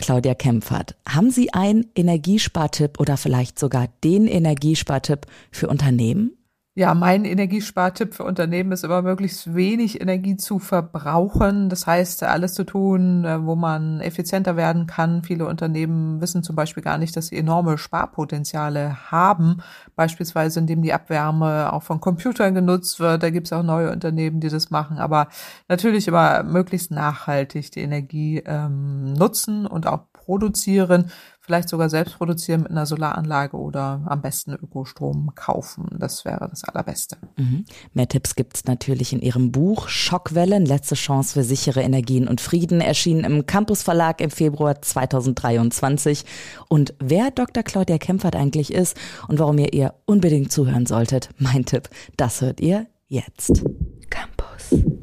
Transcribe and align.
Claudia 0.00 0.34
Kempfert, 0.34 0.96
haben 1.06 1.30
Sie 1.30 1.52
einen 1.52 1.86
Energiespartipp 1.94 2.98
oder 2.98 3.16
vielleicht 3.16 3.58
sogar 3.58 3.88
den 4.02 4.26
Energiespartipp 4.26 5.26
für 5.52 5.68
Unternehmen? 5.68 6.32
Ja, 6.76 6.94
mein 6.94 7.24
Energiespartipp 7.24 8.14
für 8.14 8.22
Unternehmen 8.22 8.70
ist 8.70 8.84
immer 8.84 9.02
möglichst 9.02 9.54
wenig 9.56 10.00
Energie 10.00 10.36
zu 10.36 10.60
verbrauchen. 10.60 11.68
Das 11.68 11.84
heißt, 11.88 12.22
alles 12.22 12.54
zu 12.54 12.62
tun, 12.62 13.24
äh, 13.24 13.44
wo 13.44 13.56
man 13.56 14.00
effizienter 14.00 14.56
werden 14.56 14.86
kann. 14.86 15.24
Viele 15.24 15.46
Unternehmen 15.46 16.20
wissen 16.20 16.44
zum 16.44 16.54
Beispiel 16.54 16.84
gar 16.84 16.96
nicht, 16.96 17.16
dass 17.16 17.26
sie 17.26 17.36
enorme 17.36 17.76
Sparpotenziale 17.76 19.10
haben. 19.10 19.62
Beispielsweise, 19.96 20.60
indem 20.60 20.80
die 20.80 20.92
Abwärme 20.92 21.72
auch 21.72 21.82
von 21.82 22.00
Computern 22.00 22.54
genutzt 22.54 23.00
wird. 23.00 23.24
Da 23.24 23.30
gibt 23.30 23.48
es 23.48 23.52
auch 23.52 23.64
neue 23.64 23.90
Unternehmen, 23.90 24.38
die 24.38 24.48
das 24.48 24.70
machen. 24.70 24.98
Aber 24.98 25.26
natürlich 25.66 26.06
immer 26.06 26.44
möglichst 26.44 26.92
nachhaltig 26.92 27.72
die 27.72 27.80
Energie 27.80 28.44
ähm, 28.46 29.12
nutzen 29.14 29.66
und 29.66 29.88
auch 29.88 30.06
produzieren 30.30 31.10
vielleicht 31.40 31.68
sogar 31.68 31.90
selbst 31.90 32.16
produzieren 32.16 32.62
mit 32.62 32.70
einer 32.70 32.86
Solaranlage 32.86 33.56
oder 33.56 34.02
am 34.06 34.22
besten 34.22 34.52
Ökostrom 34.52 35.32
kaufen. 35.34 35.88
Das 35.98 36.24
wäre 36.24 36.46
das 36.48 36.62
Allerbeste. 36.62 37.16
Mhm. 37.36 37.64
Mehr 37.92 38.06
Tipps 38.06 38.36
gibt 38.36 38.56
es 38.56 38.64
natürlich 38.66 39.12
in 39.12 39.20
Ihrem 39.20 39.50
Buch 39.50 39.88
Schockwellen, 39.88 40.64
letzte 40.64 40.94
Chance 40.94 41.32
für 41.32 41.42
sichere 41.42 41.80
Energien 41.80 42.28
und 42.28 42.40
Frieden, 42.40 42.80
erschienen 42.80 43.24
im 43.24 43.46
Campus 43.46 43.82
Verlag 43.82 44.20
im 44.20 44.30
Februar 44.30 44.80
2023. 44.80 46.24
Und 46.68 46.94
wer 47.00 47.32
Dr. 47.32 47.64
Claudia 47.64 47.98
Kempfert 47.98 48.36
eigentlich 48.36 48.72
ist 48.72 48.96
und 49.26 49.40
warum 49.40 49.58
ihr 49.58 49.72
ihr 49.72 49.94
unbedingt 50.04 50.52
zuhören 50.52 50.86
solltet, 50.86 51.30
mein 51.38 51.64
Tipp, 51.64 51.88
das 52.16 52.42
hört 52.42 52.60
ihr 52.60 52.86
jetzt. 53.08 53.64
Campus. 54.08 54.99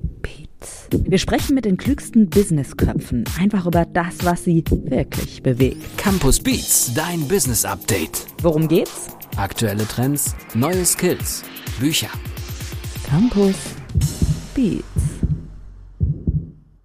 Wir 0.92 1.18
sprechen 1.18 1.56
mit 1.56 1.66
den 1.66 1.78
klügsten 1.78 2.30
Businessköpfen 2.30 3.26
einfach 3.40 3.66
über 3.66 3.86
das, 3.86 4.24
was 4.24 4.44
sie 4.44 4.64
wirklich 4.70 5.44
bewegt. 5.44 5.98
Campus 5.98 6.40
Beats, 6.40 6.94
dein 6.94 7.28
Business 7.28 7.66
Update. 7.66 8.26
Worum 8.42 8.68
geht's? 8.68 9.08
Aktuelle 9.36 9.88
Trends, 9.88 10.36
neue 10.54 10.86
Skills, 10.86 11.44
Bücher. 11.80 12.10
Campus 13.08 13.56
Beats. 14.56 14.84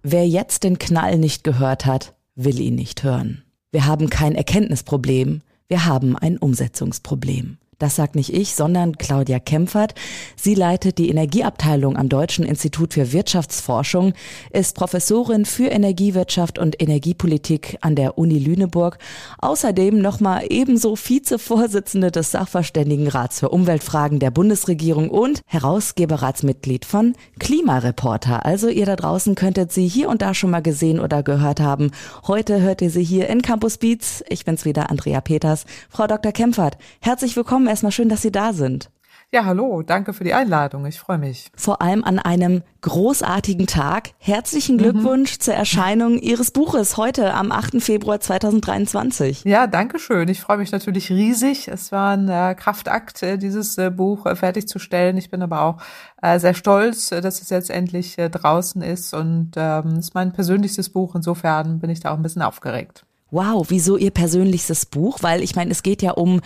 Wer 0.03 0.27
jetzt 0.27 0.63
den 0.63 0.77
Knall 0.77 1.17
nicht 1.17 1.43
gehört 1.43 1.85
hat, 1.85 2.13
will 2.35 2.59
ihn 2.59 2.75
nicht 2.75 3.03
hören. 3.03 3.43
Wir 3.71 3.85
haben 3.85 4.09
kein 4.09 4.35
Erkenntnisproblem, 4.35 5.41
wir 5.67 5.85
haben 5.85 6.17
ein 6.17 6.37
Umsetzungsproblem. 6.37 7.57
Das 7.83 7.97
sagt 7.97 8.15
nicht 8.15 8.33
ich, 8.33 8.55
sondern 8.55 8.97
Claudia 8.97 9.39
Kempfert. 9.39 9.93
Sie 10.37 10.55
leitet 10.55 10.99
die 10.99 11.09
Energieabteilung 11.09 11.97
am 11.97 12.07
Deutschen 12.07 12.45
Institut 12.45 12.93
für 12.93 13.11
Wirtschaftsforschung, 13.11 14.13
ist 14.51 14.77
Professorin 14.77 15.43
für 15.43 15.65
Energiewirtschaft 15.65 16.59
und 16.59 16.81
Energiepolitik 16.81 17.77
an 17.81 17.97
der 17.97 18.17
Uni 18.17 18.39
Lüneburg. 18.39 18.99
Außerdem 19.39 19.99
nochmal 19.99 20.45
ebenso 20.47 20.95
Vizevorsitzende 20.95 22.09
des 22.09 22.31
Sachverständigenrats 22.31 23.41
für 23.41 23.49
Umweltfragen 23.49 24.19
der 24.19 24.31
Bundesregierung 24.31 25.09
und 25.09 25.41
Herausgeberratsmitglied 25.47 26.85
von 26.85 27.15
Klimareporter. 27.37 28.45
Also 28.45 28.69
ihr 28.69 28.85
da 28.85 28.95
draußen 28.95 29.35
könntet 29.35 29.73
sie 29.73 29.89
hier 29.89 30.07
und 30.07 30.21
da 30.21 30.33
schon 30.33 30.51
mal 30.51 30.61
gesehen 30.61 31.01
oder 31.01 31.21
gehört 31.21 31.59
haben. 31.59 31.91
Heute 32.27 32.61
hört 32.61 32.81
ihr 32.81 32.89
sie 32.89 33.03
hier 33.03 33.27
in 33.27 33.41
Campus 33.41 33.77
Beats. 33.77 34.23
Ich 34.29 34.45
bin's 34.45 34.63
wieder, 34.63 34.89
Andrea 34.89 35.19
Peters. 35.19 35.65
Frau 35.89 36.07
Dr. 36.07 36.31
Kempfert, 36.31 36.77
herzlich 37.01 37.35
willkommen 37.35 37.72
erstmal 37.73 37.91
schön, 37.91 38.09
dass 38.09 38.21
Sie 38.21 38.31
da 38.31 38.53
sind. 38.53 38.89
Ja, 39.33 39.45
hallo, 39.45 39.81
danke 39.81 40.13
für 40.13 40.23
die 40.23 40.35
Einladung. 40.35 40.85
Ich 40.85 40.99
freue 40.99 41.17
mich. 41.17 41.49
Vor 41.55 41.81
allem 41.81 42.03
an 42.03 42.19
einem 42.19 42.61
großartigen 42.81 43.65
Tag. 43.65 44.11
Herzlichen 44.19 44.77
Glückwunsch 44.77 45.37
mhm. 45.37 45.39
zur 45.39 45.53
Erscheinung 45.55 46.19
Ihres 46.19 46.51
Buches 46.51 46.97
heute 46.97 47.33
am 47.33 47.51
8. 47.51 47.81
Februar 47.81 48.19
2023. 48.19 49.43
Ja, 49.45 49.65
danke 49.65 49.97
schön. 49.97 50.27
Ich 50.27 50.39
freue 50.39 50.57
mich 50.57 50.71
natürlich 50.71 51.09
riesig. 51.09 51.67
Es 51.67 51.91
war 51.91 52.15
ein 52.15 52.29
äh, 52.29 52.53
Kraftakt, 52.53 53.23
äh, 53.23 53.39
dieses 53.39 53.75
äh, 53.79 53.89
Buch 53.89 54.27
äh, 54.27 54.35
fertigzustellen. 54.35 55.17
Ich 55.17 55.31
bin 55.31 55.41
aber 55.41 55.63
auch 55.63 55.77
äh, 56.21 56.37
sehr 56.37 56.53
stolz, 56.53 57.11
äh, 57.11 57.19
dass 57.19 57.41
es 57.41 57.49
jetzt 57.49 57.71
endlich 57.71 58.17
draußen 58.17 58.83
ist 58.83 59.15
und 59.15 59.53
ähm, 59.55 59.93
es 59.93 60.09
ist 60.09 60.13
mein 60.13 60.31
persönlichstes 60.31 60.89
Buch. 60.89 61.15
Insofern 61.15 61.79
bin 61.79 61.89
ich 61.89 62.01
da 62.01 62.11
auch 62.11 62.17
ein 62.17 62.21
bisschen 62.21 62.43
aufgeregt. 62.43 63.03
Wow, 63.33 63.65
wieso 63.69 63.97
Ihr 63.97 64.11
persönlichstes 64.11 64.85
Buch? 64.85 65.23
Weil 65.23 65.41
ich 65.41 65.55
meine, 65.55 65.71
es 65.71 65.81
geht 65.81 66.03
ja 66.03 66.11
um, 66.11 66.39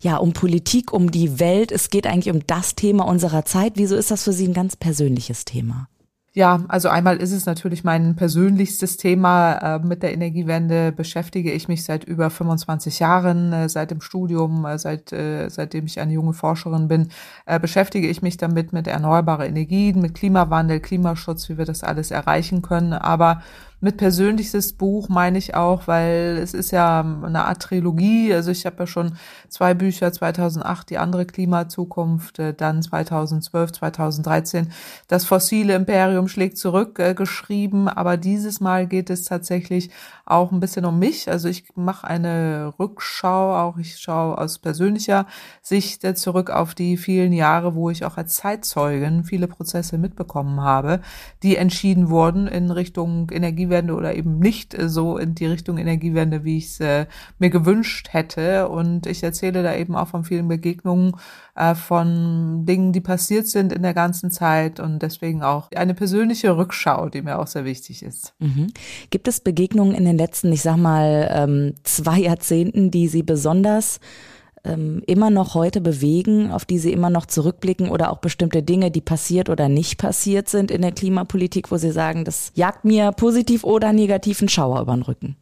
ja, 0.00 0.18
um 0.18 0.34
Politik, 0.34 0.92
um 0.92 1.10
die 1.10 1.40
Welt. 1.40 1.72
Es 1.72 1.88
geht 1.88 2.06
eigentlich 2.06 2.34
um 2.34 2.46
das 2.46 2.74
Thema 2.74 3.06
unserer 3.06 3.46
Zeit. 3.46 3.72
Wieso 3.76 3.96
ist 3.96 4.10
das 4.10 4.24
für 4.24 4.34
Sie 4.34 4.46
ein 4.46 4.52
ganz 4.52 4.76
persönliches 4.76 5.46
Thema? 5.46 5.88
Ja, 6.36 6.64
also 6.66 6.88
einmal 6.88 7.18
ist 7.18 7.30
es 7.30 7.46
natürlich 7.46 7.84
mein 7.84 8.16
persönlichstes 8.16 8.96
Thema. 8.96 9.76
Äh, 9.76 9.78
mit 9.86 10.02
der 10.02 10.12
Energiewende 10.12 10.90
beschäftige 10.90 11.52
ich 11.52 11.68
mich 11.68 11.84
seit 11.84 12.02
über 12.02 12.28
25 12.28 12.98
Jahren, 12.98 13.52
äh, 13.52 13.68
seit 13.68 13.92
dem 13.92 14.00
Studium, 14.00 14.66
äh, 14.66 14.76
seit, 14.76 15.10
seitdem 15.10 15.86
ich 15.86 16.00
eine 16.00 16.12
junge 16.12 16.32
Forscherin 16.32 16.88
bin, 16.88 17.08
beschäftige 17.60 18.08
ich 18.08 18.20
mich 18.20 18.36
damit 18.36 18.72
mit 18.72 18.88
erneuerbaren 18.88 19.46
Energien, 19.46 20.00
mit 20.00 20.14
Klimawandel, 20.14 20.80
Klimaschutz, 20.80 21.48
wie 21.48 21.56
wir 21.56 21.64
das 21.64 21.84
alles 21.84 22.10
erreichen 22.10 22.62
können. 22.62 22.92
Aber 22.92 23.42
mit 23.84 23.98
persönlichstes 23.98 24.72
Buch 24.72 25.10
meine 25.10 25.36
ich 25.36 25.54
auch, 25.54 25.86
weil 25.86 26.38
es 26.42 26.54
ist 26.54 26.70
ja 26.70 27.00
eine 27.00 27.44
Art 27.44 27.62
Trilogie. 27.62 28.32
Also 28.32 28.50
ich 28.50 28.64
habe 28.64 28.76
ja 28.78 28.86
schon 28.86 29.16
zwei 29.50 29.74
Bücher, 29.74 30.10
2008 30.10 30.88
die 30.88 30.96
andere 30.96 31.26
Klimazukunft, 31.26 32.38
äh, 32.38 32.54
dann 32.54 32.82
2012, 32.82 33.72
2013 33.72 34.72
das 35.06 35.26
fossile 35.26 35.74
Imperium 35.74 36.28
schlägt 36.28 36.56
zurück 36.56 36.98
äh, 36.98 37.12
geschrieben. 37.12 37.86
Aber 37.90 38.16
dieses 38.16 38.58
Mal 38.58 38.86
geht 38.86 39.10
es 39.10 39.24
tatsächlich 39.24 39.90
auch 40.24 40.50
ein 40.50 40.60
bisschen 40.60 40.86
um 40.86 40.98
mich. 40.98 41.30
Also 41.30 41.48
ich 41.48 41.66
mache 41.74 42.06
eine 42.06 42.72
Rückschau, 42.78 43.54
auch 43.54 43.76
ich 43.76 43.98
schaue 43.98 44.38
aus 44.38 44.60
persönlicher 44.60 45.26
Sicht 45.60 46.04
äh, 46.04 46.14
zurück 46.14 46.48
auf 46.48 46.74
die 46.74 46.96
vielen 46.96 47.34
Jahre, 47.34 47.74
wo 47.74 47.90
ich 47.90 48.06
auch 48.06 48.16
als 48.16 48.32
Zeitzeugin 48.36 49.24
viele 49.24 49.46
Prozesse 49.46 49.98
mitbekommen 49.98 50.62
habe, 50.62 51.00
die 51.42 51.56
entschieden 51.56 52.08
wurden 52.08 52.46
in 52.46 52.70
Richtung 52.70 53.28
Energiewende 53.30 53.73
Energiewende 53.74 53.94
oder 53.94 54.16
eben 54.16 54.38
nicht 54.38 54.74
äh, 54.74 54.88
so 54.88 55.18
in 55.18 55.34
die 55.34 55.46
Richtung 55.46 55.78
Energiewende, 55.78 56.44
wie 56.44 56.58
ich 56.58 56.66
es 56.66 56.80
äh, 56.80 57.06
mir 57.38 57.50
gewünscht 57.50 58.08
hätte. 58.10 58.68
Und 58.68 59.06
ich 59.06 59.22
erzähle 59.22 59.62
da 59.62 59.74
eben 59.74 59.96
auch 59.96 60.08
von 60.08 60.24
vielen 60.24 60.48
Begegnungen, 60.48 61.12
äh, 61.56 61.74
von 61.74 62.64
Dingen, 62.66 62.92
die 62.92 63.00
passiert 63.00 63.46
sind 63.46 63.72
in 63.72 63.82
der 63.82 63.94
ganzen 63.94 64.30
Zeit 64.30 64.80
und 64.80 65.00
deswegen 65.00 65.42
auch 65.42 65.70
eine 65.72 65.94
persönliche 65.94 66.56
Rückschau, 66.56 67.08
die 67.08 67.22
mir 67.22 67.38
auch 67.38 67.46
sehr 67.46 67.64
wichtig 67.64 68.02
ist. 68.02 68.34
Mhm. 68.38 68.68
Gibt 69.10 69.28
es 69.28 69.40
Begegnungen 69.40 69.94
in 69.94 70.04
den 70.04 70.18
letzten, 70.18 70.52
ich 70.52 70.62
sag 70.62 70.76
mal, 70.76 71.28
ähm, 71.30 71.74
zwei 71.82 72.20
Jahrzehnten, 72.20 72.90
die 72.90 73.08
Sie 73.08 73.22
besonders 73.22 74.00
ähm, 74.64 75.02
immer 75.06 75.30
noch 75.30 75.54
heute 75.54 75.80
bewegen, 75.80 76.50
auf 76.50 76.64
die 76.64 76.78
Sie 76.78 76.92
immer 76.92 77.10
noch 77.10 77.26
zurückblicken 77.26 77.90
oder 77.90 78.10
auch 78.10 78.18
bestimmte 78.18 78.62
Dinge, 78.62 78.90
die 78.90 79.00
passiert 79.00 79.48
oder 79.48 79.68
nicht 79.68 79.98
passiert 79.98 80.48
sind 80.48 80.70
in 80.70 80.82
der 80.82 80.92
Klimapolitik, 80.92 81.70
wo 81.70 81.76
Sie 81.76 81.92
sagen, 81.92 82.24
das 82.24 82.52
jagt 82.54 82.84
mir 82.84 83.12
positiv 83.12 83.64
oder 83.64 83.92
negativen 83.92 84.48
Schauer 84.48 84.80
über 84.80 84.94
den 84.94 85.02
Rücken? 85.02 85.36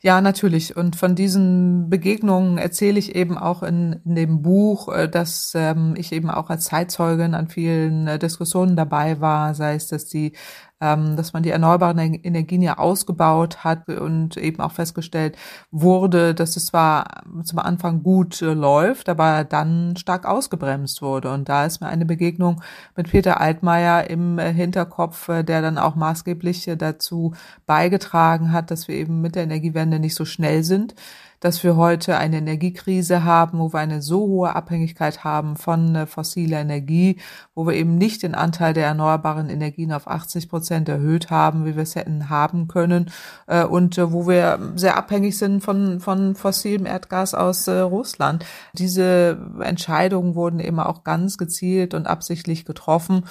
Ja, 0.00 0.20
natürlich. 0.20 0.76
Und 0.76 0.94
von 0.94 1.16
diesen 1.16 1.90
Begegnungen 1.90 2.56
erzähle 2.56 3.00
ich 3.00 3.16
eben 3.16 3.36
auch 3.36 3.64
in, 3.64 4.00
in 4.04 4.14
dem 4.14 4.42
Buch, 4.42 4.88
äh, 4.94 5.08
dass 5.08 5.52
ähm, 5.56 5.94
ich 5.96 6.12
eben 6.12 6.30
auch 6.30 6.50
als 6.50 6.66
Zeitzeugin 6.66 7.34
an 7.34 7.48
vielen 7.48 8.06
äh, 8.06 8.18
Diskussionen 8.18 8.76
dabei 8.76 9.20
war, 9.20 9.56
sei 9.56 9.74
es, 9.74 9.88
dass 9.88 10.06
die 10.06 10.34
dass 10.80 11.32
man 11.32 11.42
die 11.42 11.50
erneuerbaren 11.50 11.98
Energien 11.98 12.62
ja 12.62 12.78
ausgebaut 12.78 13.64
hat 13.64 13.88
und 13.88 14.36
eben 14.36 14.60
auch 14.60 14.72
festgestellt 14.72 15.36
wurde, 15.70 16.34
dass 16.34 16.56
es 16.56 16.66
zwar 16.66 17.22
zum 17.42 17.58
Anfang 17.58 18.02
gut 18.02 18.40
äh, 18.42 18.52
läuft, 18.54 19.08
aber 19.08 19.44
dann 19.44 19.96
stark 19.96 20.24
ausgebremst 20.26 21.02
wurde. 21.02 21.32
Und 21.32 21.48
da 21.48 21.64
ist 21.64 21.80
mir 21.80 21.88
eine 21.88 22.06
Begegnung 22.06 22.62
mit 22.96 23.10
Peter 23.10 23.40
Altmaier 23.40 24.08
im 24.08 24.38
äh, 24.38 24.52
Hinterkopf, 24.52 25.28
äh, 25.28 25.42
der 25.42 25.62
dann 25.62 25.78
auch 25.78 25.96
maßgeblich 25.96 26.70
dazu 26.78 27.34
beigetragen 27.66 28.52
hat, 28.52 28.70
dass 28.70 28.88
wir 28.88 28.94
eben 28.94 29.20
mit 29.20 29.34
der 29.34 29.44
Energiewende 29.44 29.98
nicht 29.98 30.14
so 30.14 30.24
schnell 30.24 30.62
sind 30.62 30.94
dass 31.40 31.62
wir 31.62 31.76
heute 31.76 32.16
eine 32.16 32.38
Energiekrise 32.38 33.24
haben, 33.24 33.58
wo 33.58 33.72
wir 33.72 33.80
eine 33.80 34.02
so 34.02 34.20
hohe 34.20 34.54
Abhängigkeit 34.54 35.24
haben 35.24 35.56
von 35.56 35.94
äh, 35.94 36.06
fossiler 36.06 36.60
Energie, 36.60 37.18
wo 37.54 37.66
wir 37.66 37.74
eben 37.74 37.96
nicht 37.96 38.22
den 38.22 38.34
Anteil 38.34 38.74
der 38.74 38.86
erneuerbaren 38.86 39.48
Energien 39.48 39.92
auf 39.92 40.08
80 40.08 40.48
Prozent 40.48 40.88
erhöht 40.88 41.30
haben, 41.30 41.64
wie 41.64 41.76
wir 41.76 41.82
es 41.82 41.94
hätten 41.94 42.28
haben 42.28 42.68
können, 42.68 43.10
äh, 43.46 43.64
und 43.64 43.98
äh, 43.98 44.12
wo 44.12 44.26
wir 44.26 44.58
sehr 44.76 44.96
abhängig 44.96 45.38
sind 45.38 45.62
von, 45.62 46.00
von 46.00 46.34
fossilem 46.34 46.86
Erdgas 46.86 47.34
aus 47.34 47.68
Russland. 47.68 48.44
Diese 48.72 49.38
Entscheidungen 49.60 50.34
wurden 50.34 50.60
eben 50.60 50.80
auch 50.80 51.04
ganz 51.04 51.38
gezielt 51.38 51.94
und 51.94 52.06
absichtlich 52.06 52.64
getroffen 52.64 53.24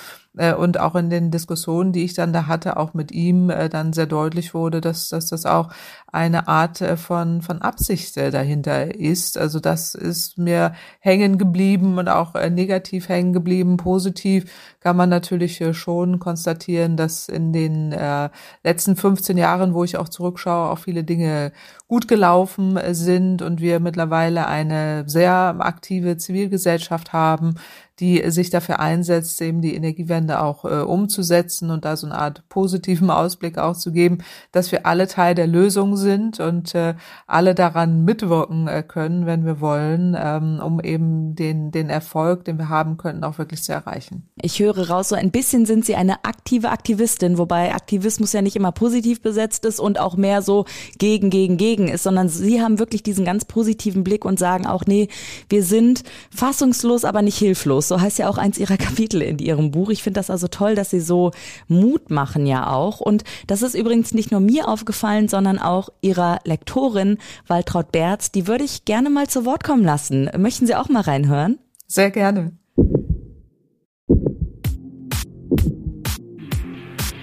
und 0.53 0.79
auch 0.79 0.95
in 0.95 1.09
den 1.09 1.31
Diskussionen, 1.31 1.91
die 1.91 2.03
ich 2.03 2.13
dann 2.13 2.33
da 2.33 2.47
hatte, 2.47 2.77
auch 2.77 2.93
mit 2.93 3.11
ihm, 3.11 3.49
äh, 3.49 3.69
dann 3.69 3.93
sehr 3.93 4.05
deutlich 4.05 4.53
wurde, 4.53 4.81
dass, 4.81 5.09
dass 5.09 5.27
das 5.27 5.45
auch 5.45 5.69
eine 6.11 6.47
Art 6.47 6.81
äh, 6.81 6.97
von, 6.97 7.41
von 7.41 7.61
Absicht 7.61 8.17
dahinter 8.17 8.95
ist. 8.95 9.37
Also 9.37 9.59
das 9.59 9.95
ist 9.95 10.37
mir 10.37 10.73
hängen 10.99 11.37
geblieben 11.37 11.97
und 11.97 12.09
auch 12.09 12.33
negativ 12.49 13.09
hängen 13.09 13.33
geblieben. 13.33 13.77
Positiv 13.77 14.51
kann 14.79 14.95
man 14.95 15.09
natürlich 15.09 15.61
schon 15.73 16.19
konstatieren, 16.19 16.97
dass 16.97 17.29
in 17.29 17.51
den 17.51 17.91
äh, 17.91 18.29
letzten 18.63 18.95
15 18.95 19.37
Jahren, 19.37 19.73
wo 19.73 19.83
ich 19.83 19.97
auch 19.97 20.09
zurückschaue, 20.09 20.69
auch 20.71 20.79
viele 20.79 21.03
Dinge 21.03 21.51
gut 21.87 22.07
gelaufen 22.07 22.77
sind 22.91 23.41
und 23.41 23.61
wir 23.61 23.79
mittlerweile 23.79 24.47
eine 24.47 25.03
sehr 25.07 25.55
aktive 25.59 26.17
Zivilgesellschaft 26.17 27.13
haben, 27.13 27.55
die 27.99 28.29
sich 28.29 28.51
dafür 28.51 28.79
einsetzt, 28.79 29.41
eben 29.41 29.61
die 29.61 29.73
Energiewende 29.73 30.41
auch 30.41 30.65
äh, 30.65 30.81
umzusetzen 30.81 31.71
und 31.71 31.83
da 31.83 31.97
so 31.97 32.05
eine 32.05 32.17
Art 32.17 32.47
positiven 32.47 33.09
Ausblick 33.09 33.57
auch 33.57 33.75
zu 33.75 33.91
geben, 33.91 34.19
dass 34.51 34.71
wir 34.71 34.85
alle 34.85 35.07
Teil 35.07 35.33
der 35.33 35.47
Lösung 35.47 35.97
sind 35.97 36.39
und 36.39 36.75
äh, 36.75 36.93
alle 37.25 37.55
daran 37.55 38.05
mitwirken 38.05 38.67
äh, 38.67 38.83
können, 38.83 39.25
wenn 39.25 39.45
wir 39.45 39.59
wollen, 39.61 40.15
ähm, 40.19 40.61
um 40.63 40.79
eben 40.79 41.35
den, 41.35 41.71
den 41.71 41.89
Erfolg, 41.89 42.45
den 42.45 42.59
wir 42.59 42.69
haben 42.69 42.97
könnten, 42.97 43.23
auch 43.23 43.39
wirklich 43.39 43.63
zu 43.63 43.73
erreichen. 43.73 44.29
Ich 44.41 44.59
höre 44.59 44.89
raus, 44.89 45.09
so 45.09 45.15
ein 45.15 45.31
bisschen 45.31 45.65
sind 45.65 45.83
Sie 45.85 45.95
eine 45.95 46.23
aktive 46.23 46.69
Aktivistin, 46.69 47.39
wobei 47.39 47.73
Aktivismus 47.73 48.31
ja 48.33 48.43
nicht 48.43 48.55
immer 48.55 48.71
positiv 48.71 49.23
besetzt 49.23 49.65
ist 49.65 49.79
und 49.79 49.99
auch 49.99 50.17
mehr 50.17 50.43
so 50.43 50.65
gegen, 50.99 51.31
gegen, 51.31 51.57
gegen 51.57 51.87
ist, 51.87 52.03
sondern 52.03 52.29
Sie 52.29 52.61
haben 52.61 52.77
wirklich 52.77 53.01
diesen 53.01 53.25
ganz 53.25 53.45
positiven 53.45 54.03
Blick 54.03 54.23
und 54.23 54.37
sagen 54.37 54.67
auch, 54.67 54.85
nee, 54.85 55.07
wir 55.49 55.63
sind 55.63 56.03
fassungslos, 56.29 57.03
aber 57.03 57.23
nicht 57.23 57.37
hilflos. 57.37 57.86
So 57.87 57.99
heißt 57.99 58.19
ja 58.19 58.29
auch 58.29 58.37
eins 58.37 58.57
ihrer 58.57 58.77
Kapitel 58.77 59.21
in 59.21 59.39
ihrem 59.39 59.71
Buch. 59.71 59.89
Ich 59.89 60.03
finde 60.03 60.19
das 60.19 60.29
also 60.29 60.47
toll, 60.47 60.75
dass 60.75 60.89
sie 60.89 60.99
so 60.99 61.31
Mut 61.67 62.09
machen 62.09 62.45
ja 62.45 62.71
auch. 62.71 62.99
Und 62.99 63.23
das 63.47 63.61
ist 63.61 63.75
übrigens 63.75 64.13
nicht 64.13 64.31
nur 64.31 64.39
mir 64.39 64.67
aufgefallen, 64.67 65.27
sondern 65.27 65.59
auch 65.59 65.89
ihrer 66.01 66.39
Lektorin 66.43 67.17
Waltraud 67.47 67.91
Berz. 67.91 68.31
Die 68.31 68.47
würde 68.47 68.63
ich 68.63 68.85
gerne 68.85 69.09
mal 69.09 69.27
zu 69.27 69.45
Wort 69.45 69.63
kommen 69.63 69.83
lassen. 69.83 70.29
Möchten 70.37 70.67
Sie 70.67 70.75
auch 70.75 70.89
mal 70.89 71.01
reinhören? 71.01 71.59
Sehr 71.87 72.11
gerne. 72.11 72.51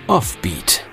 Offbeat. 0.06 0.84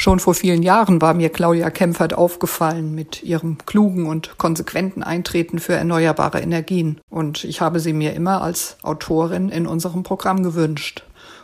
Schon 0.00 0.20
vor 0.20 0.34
vielen 0.34 0.62
Jahren 0.62 1.02
war 1.02 1.12
mir 1.12 1.28
Claudia 1.28 1.70
Kempfert 1.70 2.14
aufgefallen 2.14 2.94
mit 2.94 3.24
ihrem 3.24 3.58
klugen 3.66 4.06
und 4.06 4.38
konsequenten 4.38 5.02
Eintreten 5.02 5.58
für 5.58 5.72
erneuerbare 5.72 6.38
Energien. 6.40 7.00
Und 7.10 7.42
ich 7.42 7.60
habe 7.60 7.80
sie 7.80 7.92
mir 7.92 8.14
immer 8.14 8.40
als 8.40 8.76
Autorin 8.82 9.48
in 9.48 9.66
unserem 9.66 10.04
Programm 10.04 10.44
gewünscht. 10.44 11.02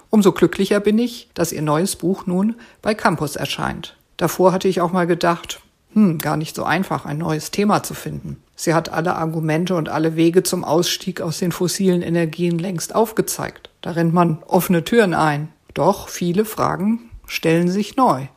Umso 0.09 0.31
glücklicher 0.31 0.79
bin 0.79 1.01
ich, 1.01 1.29
dass 1.35 1.51
ihr 1.51 1.63
neues 1.63 1.97
Buch 1.97 2.27
nun 2.27 2.55
bei 2.81 2.95
Campus 2.95 3.35
erscheint. 3.35 3.97
Davor 4.19 4.53
hatte 4.53 4.69
ich 4.69 4.81
auch 4.81 4.93
mal 4.93 5.09
gedacht, 5.09 5.61
hm, 5.93 6.19
gar 6.19 6.37
nicht 6.37 6.55
so 6.55 6.63
einfach, 6.63 7.07
ein 7.07 7.19
neues 7.19 7.51
Thema 7.51 7.83
zu 7.83 7.95
finden. 7.95 8.41
Sie 8.55 8.73
hat 8.73 8.89
alle 8.89 9.17
Argumente 9.17 9.75
und 9.75 9.89
alle 9.89 10.15
Wege 10.15 10.45
zum 10.45 10.63
Ausstieg 10.63 11.21
aus 11.21 11.41
den 11.41 11.51
fossilen 11.51 12.03
Energien 12.03 12.61
längst 12.61 12.95
aufgezeigt. 12.95 13.71
Da 13.81 13.91
rennt 13.91 14.15
man 14.15 14.45
offene 14.47 14.85
Türen 14.85 15.13
ein. 15.13 15.49
Doch 15.75 16.09
viele 16.09 16.45
Fragen 16.45 17.11
stellen 17.27 17.69
sich 17.69 17.97
neu. 17.97 18.29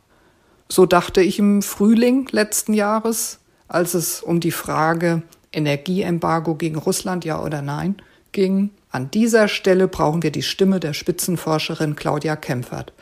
So 0.70 0.86
dachte 0.86 1.22
ich 1.22 1.40
im 1.40 1.62
Frühling 1.62 2.28
letzten 2.32 2.74
Jahres, 2.74 3.40
als 3.68 3.94
es 3.94 4.22
um 4.22 4.40
die 4.40 4.52
Frage 4.52 5.24
Energieembargo 5.54 6.56
gegen 6.56 6.78
Russland, 6.78 7.26
ja 7.26 7.42
oder 7.42 7.62
nein, 7.62 7.96
ging. 8.32 8.72
An 8.92 9.12
dieser 9.12 9.48
Stelle 9.48 9.88
brauchen 9.88 10.24
wir 10.24 10.32
die 10.32 10.42
Stimme 10.42 10.80
der 10.80 10.94
Spitzenforscherin 10.94 11.96
Claudia 11.96 12.36
Kempfert, 12.36 12.94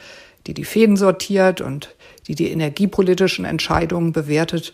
die 0.47 0.53
die 0.53 0.65
Fäden 0.65 0.97
sortiert 0.97 1.61
und 1.61 1.95
die 2.27 2.35
die 2.35 2.49
energiepolitischen 2.49 3.45
Entscheidungen 3.45 4.11
bewertet, 4.11 4.73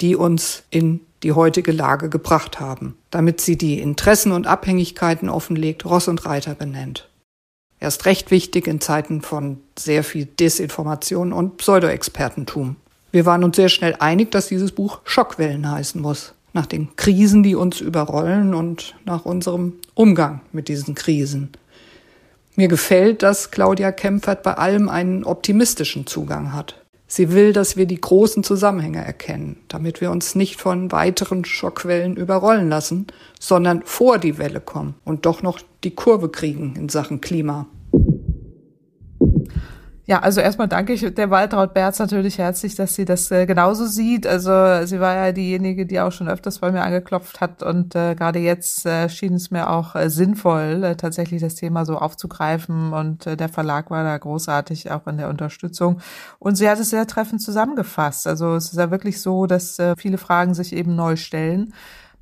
die 0.00 0.16
uns 0.16 0.62
in 0.70 1.00
die 1.22 1.32
heutige 1.32 1.72
Lage 1.72 2.08
gebracht 2.08 2.60
haben, 2.60 2.96
damit 3.10 3.40
sie 3.40 3.56
die 3.56 3.80
Interessen 3.80 4.32
und 4.32 4.46
Abhängigkeiten 4.46 5.28
offenlegt, 5.28 5.84
Ross 5.84 6.08
und 6.08 6.24
Reiter 6.26 6.54
benennt. 6.54 7.08
Erst 7.78 8.06
recht 8.06 8.30
wichtig 8.30 8.66
in 8.66 8.80
Zeiten 8.80 9.22
von 9.22 9.58
sehr 9.78 10.02
viel 10.02 10.26
Desinformation 10.26 11.32
und 11.32 11.58
Pseudoexpertentum. 11.58 12.76
Wir 13.12 13.26
waren 13.26 13.44
uns 13.44 13.56
sehr 13.56 13.68
schnell 13.68 13.96
einig, 13.98 14.30
dass 14.30 14.48
dieses 14.48 14.72
Buch 14.72 15.00
Schockwellen 15.04 15.70
heißen 15.70 16.00
muss. 16.00 16.34
Nach 16.52 16.66
den 16.66 16.96
Krisen, 16.96 17.42
die 17.42 17.54
uns 17.54 17.80
überrollen 17.80 18.54
und 18.54 18.94
nach 19.04 19.26
unserem 19.26 19.74
Umgang 19.94 20.40
mit 20.52 20.68
diesen 20.68 20.94
Krisen. 20.94 21.50
Mir 22.54 22.68
gefällt, 22.68 23.22
dass 23.22 23.50
Claudia 23.50 23.92
Kempfert 23.92 24.42
bei 24.42 24.54
allem 24.54 24.88
einen 24.88 25.24
optimistischen 25.24 26.06
Zugang 26.06 26.54
hat. 26.54 26.82
Sie 27.08 27.32
will, 27.32 27.52
dass 27.52 27.76
wir 27.76 27.86
die 27.86 28.00
großen 28.00 28.42
Zusammenhänge 28.42 29.04
erkennen, 29.04 29.60
damit 29.68 30.00
wir 30.00 30.10
uns 30.10 30.34
nicht 30.34 30.60
von 30.60 30.90
weiteren 30.90 31.44
Schockwellen 31.44 32.16
überrollen 32.16 32.68
lassen, 32.68 33.06
sondern 33.38 33.82
vor 33.84 34.18
die 34.18 34.38
Welle 34.38 34.60
kommen 34.60 34.96
und 35.04 35.24
doch 35.24 35.42
noch 35.42 35.60
die 35.84 35.94
Kurve 35.94 36.30
kriegen 36.30 36.74
in 36.76 36.88
Sachen 36.88 37.20
Klima. 37.20 37.66
Ja, 40.08 40.20
also 40.20 40.40
erstmal 40.40 40.68
danke 40.68 40.92
ich 40.92 41.14
der 41.14 41.30
Waltraud 41.30 41.74
Berz 41.74 41.98
natürlich 41.98 42.38
herzlich, 42.38 42.76
dass 42.76 42.94
sie 42.94 43.04
das 43.04 43.28
äh, 43.32 43.44
genauso 43.44 43.86
sieht. 43.86 44.24
Also 44.24 44.50
sie 44.86 45.00
war 45.00 45.16
ja 45.16 45.32
diejenige, 45.32 45.84
die 45.84 45.98
auch 45.98 46.12
schon 46.12 46.28
öfters 46.28 46.60
bei 46.60 46.70
mir 46.70 46.82
angeklopft 46.82 47.40
hat 47.40 47.64
und 47.64 47.96
äh, 47.96 48.14
gerade 48.14 48.38
jetzt 48.38 48.86
äh, 48.86 49.08
schien 49.08 49.34
es 49.34 49.50
mir 49.50 49.68
auch 49.68 49.96
äh, 49.96 50.08
sinnvoll, 50.08 50.84
äh, 50.84 50.96
tatsächlich 50.96 51.42
das 51.42 51.56
Thema 51.56 51.84
so 51.84 51.98
aufzugreifen 51.98 52.92
und 52.92 53.26
äh, 53.26 53.36
der 53.36 53.48
Verlag 53.48 53.90
war 53.90 54.04
da 54.04 54.16
großartig 54.16 54.92
auch 54.92 55.08
in 55.08 55.16
der 55.16 55.28
Unterstützung 55.28 56.00
und 56.38 56.54
sie 56.54 56.70
hat 56.70 56.78
es 56.78 56.90
sehr 56.90 57.08
treffend 57.08 57.42
zusammengefasst. 57.42 58.28
Also 58.28 58.54
es 58.54 58.66
ist 58.66 58.78
ja 58.78 58.92
wirklich 58.92 59.20
so, 59.20 59.46
dass 59.46 59.80
viele 59.98 60.18
Fragen 60.18 60.54
sich 60.54 60.72
eben 60.72 60.94
neu 60.94 61.16
stellen. 61.16 61.72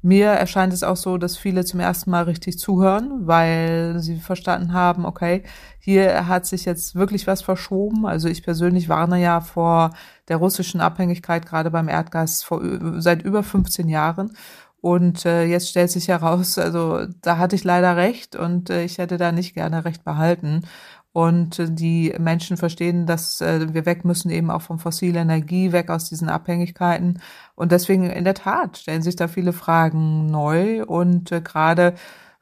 Mir 0.04 0.26
erscheint 0.26 0.74
es 0.74 0.82
auch 0.82 0.98
so, 0.98 1.16
dass 1.16 1.38
viele 1.38 1.64
zum 1.64 1.80
ersten 1.80 2.10
Mal 2.10 2.24
richtig 2.24 2.58
zuhören, 2.58 3.26
weil 3.26 4.00
sie 4.00 4.16
verstanden 4.16 4.74
haben, 4.74 5.06
okay, 5.06 5.44
hier 5.78 6.28
hat 6.28 6.44
sich 6.44 6.66
jetzt 6.66 6.94
wirklich 6.94 7.26
was 7.26 7.40
verschoben. 7.40 8.04
Also 8.04 8.28
ich 8.28 8.42
persönlich 8.42 8.90
warne 8.90 9.18
ja 9.18 9.40
vor 9.40 9.92
der 10.28 10.36
russischen 10.36 10.82
Abhängigkeit 10.82 11.46
gerade 11.46 11.70
beim 11.70 11.88
Erdgas 11.88 12.42
vor, 12.42 12.60
seit 12.98 13.22
über 13.22 13.42
15 13.42 13.88
Jahren. 13.88 14.36
Und 14.82 15.24
äh, 15.24 15.46
jetzt 15.46 15.70
stellt 15.70 15.90
sich 15.90 16.08
heraus, 16.08 16.58
also 16.58 17.06
da 17.22 17.38
hatte 17.38 17.56
ich 17.56 17.64
leider 17.64 17.96
recht 17.96 18.36
und 18.36 18.68
äh, 18.68 18.84
ich 18.84 18.98
hätte 18.98 19.16
da 19.16 19.32
nicht 19.32 19.54
gerne 19.54 19.86
recht 19.86 20.04
behalten 20.04 20.64
und 21.14 21.62
die 21.78 22.12
Menschen 22.18 22.56
verstehen, 22.56 23.06
dass 23.06 23.40
äh, 23.40 23.72
wir 23.72 23.86
weg 23.86 24.04
müssen 24.04 24.30
eben 24.30 24.50
auch 24.50 24.62
von 24.62 24.80
fossiler 24.80 25.20
Energie, 25.20 25.70
weg 25.70 25.88
aus 25.88 26.08
diesen 26.08 26.28
Abhängigkeiten. 26.28 27.20
Und 27.54 27.70
deswegen 27.70 28.10
in 28.10 28.24
der 28.24 28.34
Tat 28.34 28.78
stellen 28.78 29.02
sich 29.02 29.14
da 29.14 29.28
viele 29.28 29.52
Fragen 29.52 30.26
neu 30.26 30.84
und 30.84 31.30
äh, 31.30 31.40
gerade 31.40 31.94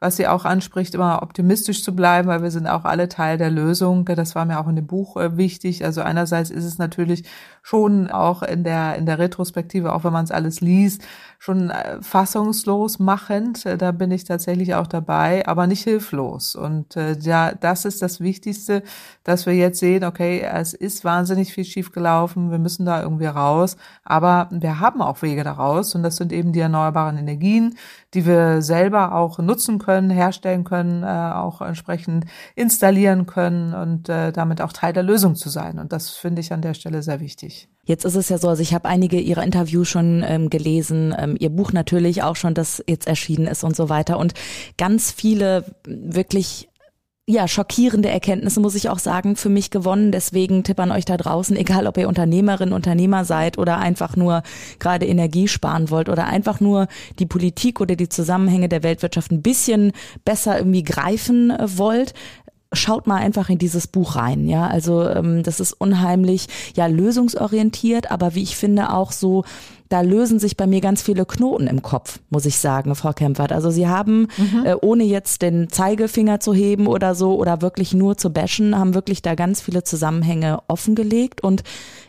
was 0.03 0.17
sie 0.17 0.27
auch 0.27 0.45
anspricht, 0.45 0.97
immer 0.97 1.23
optimistisch 1.23 1.85
zu 1.85 1.95
bleiben, 1.95 2.27
weil 2.27 2.43
wir 2.43 2.51
sind 2.51 2.67
auch 2.67 2.85
alle 2.85 3.09
Teil 3.09 3.39
der 3.39 3.53
Lösung. 3.53 4.05
Das 4.05 4.35
war 4.35 4.45
mir 4.45 4.59
auch 4.59 4.67
in 4.67 4.75
dem 4.75 4.89
Buch 4.89 5.17
äh, 5.17 5.37
wichtig. 5.37 5.85
Also 5.85 6.01
einerseits 6.03 6.51
ist 6.51 6.65
es 6.65 6.77
natürlich 6.77 7.23
schon 7.63 8.11
auch 8.11 8.43
in 8.43 8.65
der, 8.65 8.97
in 8.97 9.07
der 9.07 9.21
Retrospektive, 9.21 9.93
auch 9.93 10.03
wenn 10.03 10.13
man 10.13 10.25
es 10.25 10.33
alles 10.33 10.61
liest, 10.61 11.03
schon 11.39 11.71
äh, 11.71 12.03
fassungslos 12.03 12.99
machend. 12.99 13.65
Äh, 13.65 13.79
da 13.79 13.93
bin 13.93 14.11
ich 14.11 14.25
tatsächlich 14.25 14.75
auch 14.75 14.89
dabei, 14.89 15.47
aber 15.47 15.69
nicht 15.69 15.85
hilflos. 15.85 16.57
Und 16.57 16.97
ja, 17.21 17.53
das 17.53 17.85
ist 17.85 18.03
das 18.03 18.21
Wichtigste, 18.21 18.83
dass 19.23 19.47
wir 19.47 19.55
jetzt 19.55 19.79
sehen, 19.79 20.03
okay, 20.03 20.41
es 20.41 20.75
ist 20.75 21.05
wahnsinnig 21.05 21.53
viel 21.53 21.65
schiefgelaufen, 21.65 22.51
wir 22.51 22.59
müssen 22.59 22.85
da 22.85 23.03
irgendwie 23.03 23.27
raus, 23.27 23.77
aber 24.05 24.49
wir 24.51 24.81
haben 24.81 25.01
auch 25.01 25.23
Wege 25.23 25.45
daraus 25.45 25.95
und 25.95 26.03
das 26.03 26.17
sind 26.17 26.33
eben 26.33 26.53
die 26.53 26.61
erneuerbaren 26.61 27.17
Energien, 27.17 27.77
die 28.15 28.27
wir 28.27 28.63
selber 28.63 29.15
auch 29.15 29.39
nutzen 29.39 29.79
können, 29.79 29.92
herstellen 30.11 30.65
können, 30.65 31.03
äh, 31.03 31.07
auch 31.07 31.61
entsprechend 31.61 32.27
installieren 32.55 33.27
können 33.27 33.75
und 33.75 34.09
äh, 34.09 34.33
damit 34.33 34.61
auch 34.61 34.73
Teil 34.73 34.93
der 34.93 35.03
Lösung 35.03 35.35
zu 35.35 35.49
sein. 35.49 35.79
Und 35.79 35.93
das 35.93 36.11
finde 36.11 36.41
ich 36.41 36.53
an 36.53 36.63
der 36.63 36.75
Stelle 36.75 37.03
sehr 37.03 37.21
wichtig 37.21 37.33
wichtig. 37.33 37.69
Jetzt 37.85 38.05
ist 38.05 38.15
es 38.15 38.29
ja 38.29 38.39
so, 38.39 38.49
also 38.49 38.63
ich 38.63 38.75
habe 38.75 38.89
einige 38.89 39.19
ihrer 39.19 39.43
Interviews 39.43 39.89
schon 39.89 40.25
ähm, 40.25 40.51
gelesen, 40.51 41.15
ähm, 41.19 41.37
ihr 41.39 41.51
Buch 41.51 41.73
natürlich 41.73 42.23
auch 42.23 42.37
schon, 42.37 42.55
das 42.55 42.83
jetzt 42.87 43.09
erschienen 43.09 43.47
ist 43.47 43.65
und 43.65 43.75
so 43.75 43.89
weiter. 43.89 44.19
Und 44.19 44.35
ganz 44.79 45.11
viele 45.11 45.65
wirklich 45.85 46.69
ja, 47.29 47.47
schockierende 47.47 48.09
Erkenntnisse, 48.09 48.59
muss 48.59 48.75
ich 48.75 48.89
auch 48.89 48.99
sagen, 48.99 49.37
für 49.37 49.49
mich 49.49 49.71
gewonnen. 49.71 50.11
Deswegen 50.11 50.65
tipp 50.65 50.81
an 50.81 50.91
euch 50.91 51.05
da 51.05 51.17
draußen, 51.17 51.57
egal 51.57 51.87
ob 51.87 51.97
ihr 51.97 52.09
Unternehmerin, 52.09 52.73
Unternehmer 52.73 53.25
seid 53.25 53.59
oder 53.59 53.79
einfach 53.79 54.17
nur 54.17 54.43
gerade 54.81 55.07
Energie 55.07 55.47
sparen 55.47 55.91
wollt 55.91 56.09
oder 56.09 56.27
einfach 56.27 56.59
nur 56.59 56.89
die 57.21 57.27
Politik 57.27 57.81
oder 57.81 57.95
die 57.95 58.09
Zusammenhänge 58.09 58.69
der 58.69 58.83
Weltwirtschaft 58.83 59.31
ein 59.31 59.41
bisschen 59.41 59.93
besser 60.25 60.59
irgendwie 60.59 60.83
greifen 60.83 61.51
äh, 61.51 61.79
wollt 61.79 62.13
schaut 62.73 63.07
mal 63.07 63.17
einfach 63.17 63.49
in 63.49 63.59
dieses 63.59 63.87
Buch 63.87 64.17
rein. 64.17 64.49
Ja, 64.49 64.67
also 64.67 65.09
ähm, 65.09 65.43
das 65.43 65.61
ist 65.61 65.73
unheimlich, 65.73 66.47
ja, 66.75 66.87
lösungsorientiert, 66.87 68.11
aber 68.11 68.35
wie 68.35 68.43
ich 68.43 68.57
finde 68.57 68.93
auch 68.93 69.13
so, 69.13 69.45
da 69.89 70.01
lösen 70.01 70.39
sich 70.39 70.57
bei 70.57 70.67
mir 70.67 70.81
ganz 70.81 71.03
viele 71.03 71.27
Knoten 71.27 71.67
im 71.67 71.83
Kopf, 71.83 72.21
muss 72.31 72.47
ich 72.47 72.57
sagen, 72.57 72.95
Frau 72.95 73.13
Kempfert. 73.13 73.53
Also 73.53 73.71
Sie 73.71 73.87
haben, 73.87 74.29
mhm. 74.39 74.65
äh, 74.65 74.75
ohne 74.81 75.05
jetzt 75.05 75.43
den 75.43 75.69
Zeigefinger 75.69 76.41
zu 76.41 76.55
heben 76.55 76.87
oder 76.87 77.15
so 77.15 77.35
oder 77.37 77.61
wirklich 77.61 77.93
nur 77.93 78.17
zu 78.17 78.33
bashen, 78.33 78.79
haben 78.79 78.95
wirklich 78.95 79.21
da 79.21 79.35
ganz 79.35 79.61
viele 79.61 79.85
Zusammenhänge 79.85 80.61
offengelegt. 80.67 81.43
Und 81.43 81.63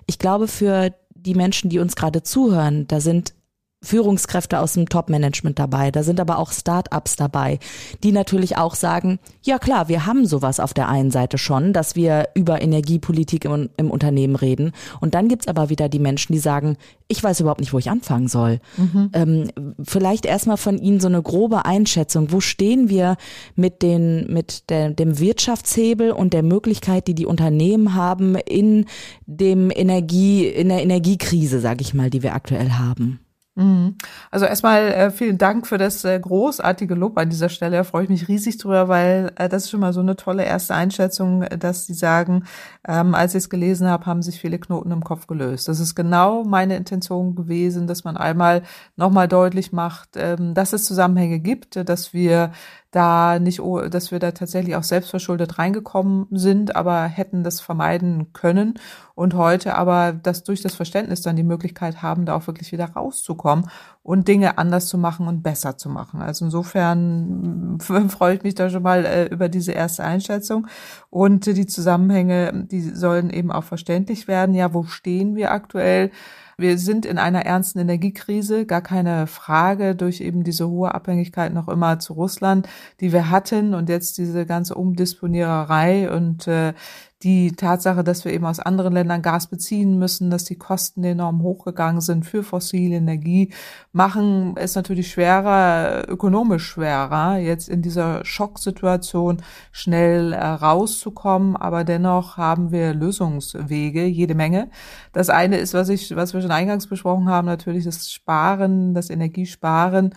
ich 0.07 0.17
glaube, 0.17 0.47
für 0.47 0.93
die 1.13 1.35
Menschen, 1.35 1.69
die 1.69 1.79
uns 1.79 1.97
gerade 1.97 2.23
zuhören, 2.23 2.87
da 2.87 3.01
sind 3.01 3.33
Führungskräfte 3.83 4.59
aus 4.59 4.73
dem 4.73 4.89
Top-Management 4.89 5.59
dabei, 5.59 5.91
da 5.91 6.03
sind 6.03 6.19
aber 6.19 6.39
auch 6.39 6.51
Start-ups 6.51 7.15
dabei, 7.15 7.59
die 8.03 8.11
natürlich 8.11 8.57
auch 8.57 8.75
sagen, 8.75 9.19
ja 9.43 9.59
klar, 9.59 9.89
wir 9.89 10.05
haben 10.05 10.25
sowas 10.25 10.59
auf 10.59 10.73
der 10.73 10.87
einen 10.87 11.11
Seite 11.11 11.37
schon, 11.37 11.73
dass 11.73 11.95
wir 11.95 12.29
über 12.33 12.61
Energiepolitik 12.61 13.45
im, 13.45 13.69
im 13.77 13.91
Unternehmen 13.91 14.35
reden. 14.35 14.71
Und 15.01 15.13
dann 15.13 15.27
gibt's 15.27 15.47
aber 15.47 15.69
wieder 15.69 15.89
die 15.89 15.99
Menschen, 15.99 16.33
die 16.33 16.39
sagen, 16.39 16.77
ich 17.07 17.23
weiß 17.23 17.41
überhaupt 17.41 17.59
nicht, 17.59 17.73
wo 17.73 17.77
ich 17.77 17.89
anfangen 17.89 18.27
soll. 18.27 18.59
Mhm. 18.77 19.09
Ähm, 19.13 19.51
vielleicht 19.83 20.25
erstmal 20.25 20.57
von 20.57 20.77
Ihnen 20.77 20.99
so 20.99 21.07
eine 21.07 21.21
grobe 21.21 21.65
Einschätzung. 21.65 22.31
Wo 22.31 22.39
stehen 22.39 22.89
wir 22.89 23.17
mit, 23.55 23.81
den, 23.81 24.31
mit 24.31 24.69
der, 24.69 24.91
dem 24.91 25.19
Wirtschaftshebel 25.19 26.11
und 26.11 26.33
der 26.33 26.43
Möglichkeit, 26.43 27.07
die 27.07 27.15
die 27.15 27.25
Unternehmen 27.25 27.93
haben 27.93 28.35
in 28.35 28.85
dem 29.25 29.69
Energie, 29.69 30.47
in 30.47 30.69
der 30.69 30.81
Energiekrise, 30.81 31.59
sage 31.59 31.81
ich 31.81 31.93
mal, 31.93 32.09
die 32.09 32.23
wir 32.23 32.33
aktuell 32.33 32.71
haben? 32.71 33.19
Mhm. 33.55 33.97
Also 34.31 34.47
erstmal 34.47 34.87
äh, 34.87 35.11
vielen 35.11 35.37
Dank 35.37 35.67
für 35.67 35.77
das 35.77 36.03
äh, 36.05 36.19
großartige 36.19 36.95
Lob 36.95 37.19
an 37.19 37.29
dieser 37.29 37.49
Stelle. 37.49 37.77
Da 37.77 37.83
freue 37.83 38.03
ich 38.03 38.09
mich 38.09 38.27
riesig 38.27 38.57
drüber, 38.57 38.87
weil 38.87 39.31
äh, 39.35 39.47
das 39.47 39.65
ist 39.65 39.69
schon 39.69 39.79
mal 39.79 39.93
so 39.93 39.99
eine 39.99 40.15
tolle 40.15 40.43
erste 40.43 40.73
Einschätzung, 40.73 41.43
äh, 41.43 41.55
dass 41.59 41.85
Sie 41.85 41.93
sagen, 41.93 42.45
ähm, 42.87 43.13
als 43.13 43.35
ich 43.35 43.43
es 43.43 43.49
gelesen 43.51 43.87
habe, 43.87 44.07
haben 44.07 44.23
sich 44.23 44.39
viele 44.39 44.57
Knoten 44.57 44.89
im 44.89 45.03
Kopf 45.03 45.27
gelöst. 45.27 45.67
Das 45.67 45.79
ist 45.79 45.93
genau 45.93 46.43
meine 46.43 46.75
Intention 46.75 47.35
gewesen, 47.35 47.85
dass 47.85 48.03
man 48.03 48.17
einmal 48.17 48.63
nochmal 48.95 49.27
deutlich 49.27 49.71
macht, 49.71 50.09
ähm, 50.15 50.55
dass 50.55 50.73
es 50.73 50.85
Zusammenhänge 50.85 51.39
gibt, 51.39 51.87
dass 51.87 52.11
wir 52.11 52.51
da 52.95 53.39
nicht, 53.39 53.59
dass 53.89 54.11
wir 54.11 54.19
da 54.19 54.31
tatsächlich 54.31 54.75
auch 54.75 54.83
selbstverschuldet 54.83 55.57
reingekommen 55.57 56.27
sind, 56.31 56.75
aber 56.75 57.03
hätten 57.03 57.43
das 57.43 57.59
vermeiden 57.59 58.31
können 58.33 58.79
und 59.15 59.33
heute 59.33 59.75
aber 59.75 60.13
das 60.13 60.43
durch 60.43 60.61
das 60.61 60.75
Verständnis 60.75 61.21
dann 61.21 61.35
die 61.35 61.43
Möglichkeit 61.43 62.01
haben, 62.01 62.25
da 62.25 62.35
auch 62.35 62.47
wirklich 62.47 62.71
wieder 62.71 62.91
rauszukommen 62.91 63.69
und 64.03 64.27
Dinge 64.27 64.57
anders 64.57 64.87
zu 64.87 64.97
machen 64.97 65.27
und 65.27 65.41
besser 65.41 65.77
zu 65.77 65.89
machen. 65.89 66.21
Also 66.21 66.45
insofern 66.45 67.79
freue 68.09 68.35
ich 68.35 68.43
mich 68.43 68.55
da 68.55 68.69
schon 68.69 68.83
mal 68.83 69.05
äh, 69.05 69.25
über 69.25 69.49
diese 69.49 69.71
erste 69.71 70.03
Einschätzung 70.03 70.67
und 71.09 71.45
die 71.45 71.67
Zusammenhänge, 71.67 72.65
die 72.69 72.81
sollen 72.81 73.31
eben 73.31 73.51
auch 73.51 73.63
verständlich 73.63 74.27
werden. 74.27 74.53
Ja, 74.53 74.73
wo 74.73 74.83
stehen 74.83 75.35
wir 75.35 75.51
aktuell? 75.51 76.11
Wir 76.57 76.77
sind 76.77 77.05
in 77.05 77.17
einer 77.17 77.45
ernsten 77.45 77.79
Energiekrise, 77.79 78.65
gar 78.65 78.81
keine 78.81 79.27
Frage, 79.27 79.95
durch 79.95 80.21
eben 80.21 80.43
diese 80.43 80.69
hohe 80.69 80.93
Abhängigkeit 80.93 81.53
noch 81.53 81.67
immer 81.67 81.99
zu 81.99 82.13
Russland, 82.13 82.67
die 82.99 83.11
wir 83.11 83.29
hatten 83.29 83.73
und 83.73 83.89
jetzt 83.89 84.17
diese 84.17 84.45
ganze 84.45 84.75
Umdisponiererei. 84.75 86.11
Und 86.11 86.47
äh, 86.47 86.73
die 87.23 87.53
Tatsache, 87.53 88.03
dass 88.03 88.25
wir 88.25 88.33
eben 88.33 88.45
aus 88.45 88.59
anderen 88.59 88.93
Ländern 88.93 89.21
Gas 89.21 89.47
beziehen 89.47 89.97
müssen, 89.97 90.29
dass 90.29 90.43
die 90.43 90.57
Kosten 90.57 91.03
enorm 91.03 91.41
hochgegangen 91.41 92.01
sind 92.01 92.25
für 92.25 92.43
fossile 92.43 92.97
Energie, 92.97 93.53
machen 93.91 94.55
es 94.57 94.75
natürlich 94.75 95.11
schwerer, 95.11 96.07
ökonomisch 96.09 96.65
schwerer, 96.65 97.37
jetzt 97.37 97.69
in 97.69 97.81
dieser 97.81 98.25
Schocksituation 98.25 99.41
schnell 99.71 100.33
äh, 100.33 100.45
rauszukommen. 100.45 101.55
Aber 101.55 101.83
dennoch 101.83 102.37
haben 102.37 102.71
wir 102.71 102.93
Lösungswege, 102.93 104.05
jede 104.05 104.35
Menge. 104.35 104.69
Das 105.13 105.29
eine 105.29 105.57
ist, 105.57 105.73
was 105.73 105.89
ich, 105.89 106.15
was 106.15 106.33
wir 106.33 106.41
schon 106.41 106.51
eingangs 106.51 106.87
besprochen 106.87 107.29
haben, 107.29 107.45
natürlich 107.45 107.85
das 107.85 108.11
Sparen, 108.11 108.93
das 108.93 109.09
Energiesparen 109.09 110.13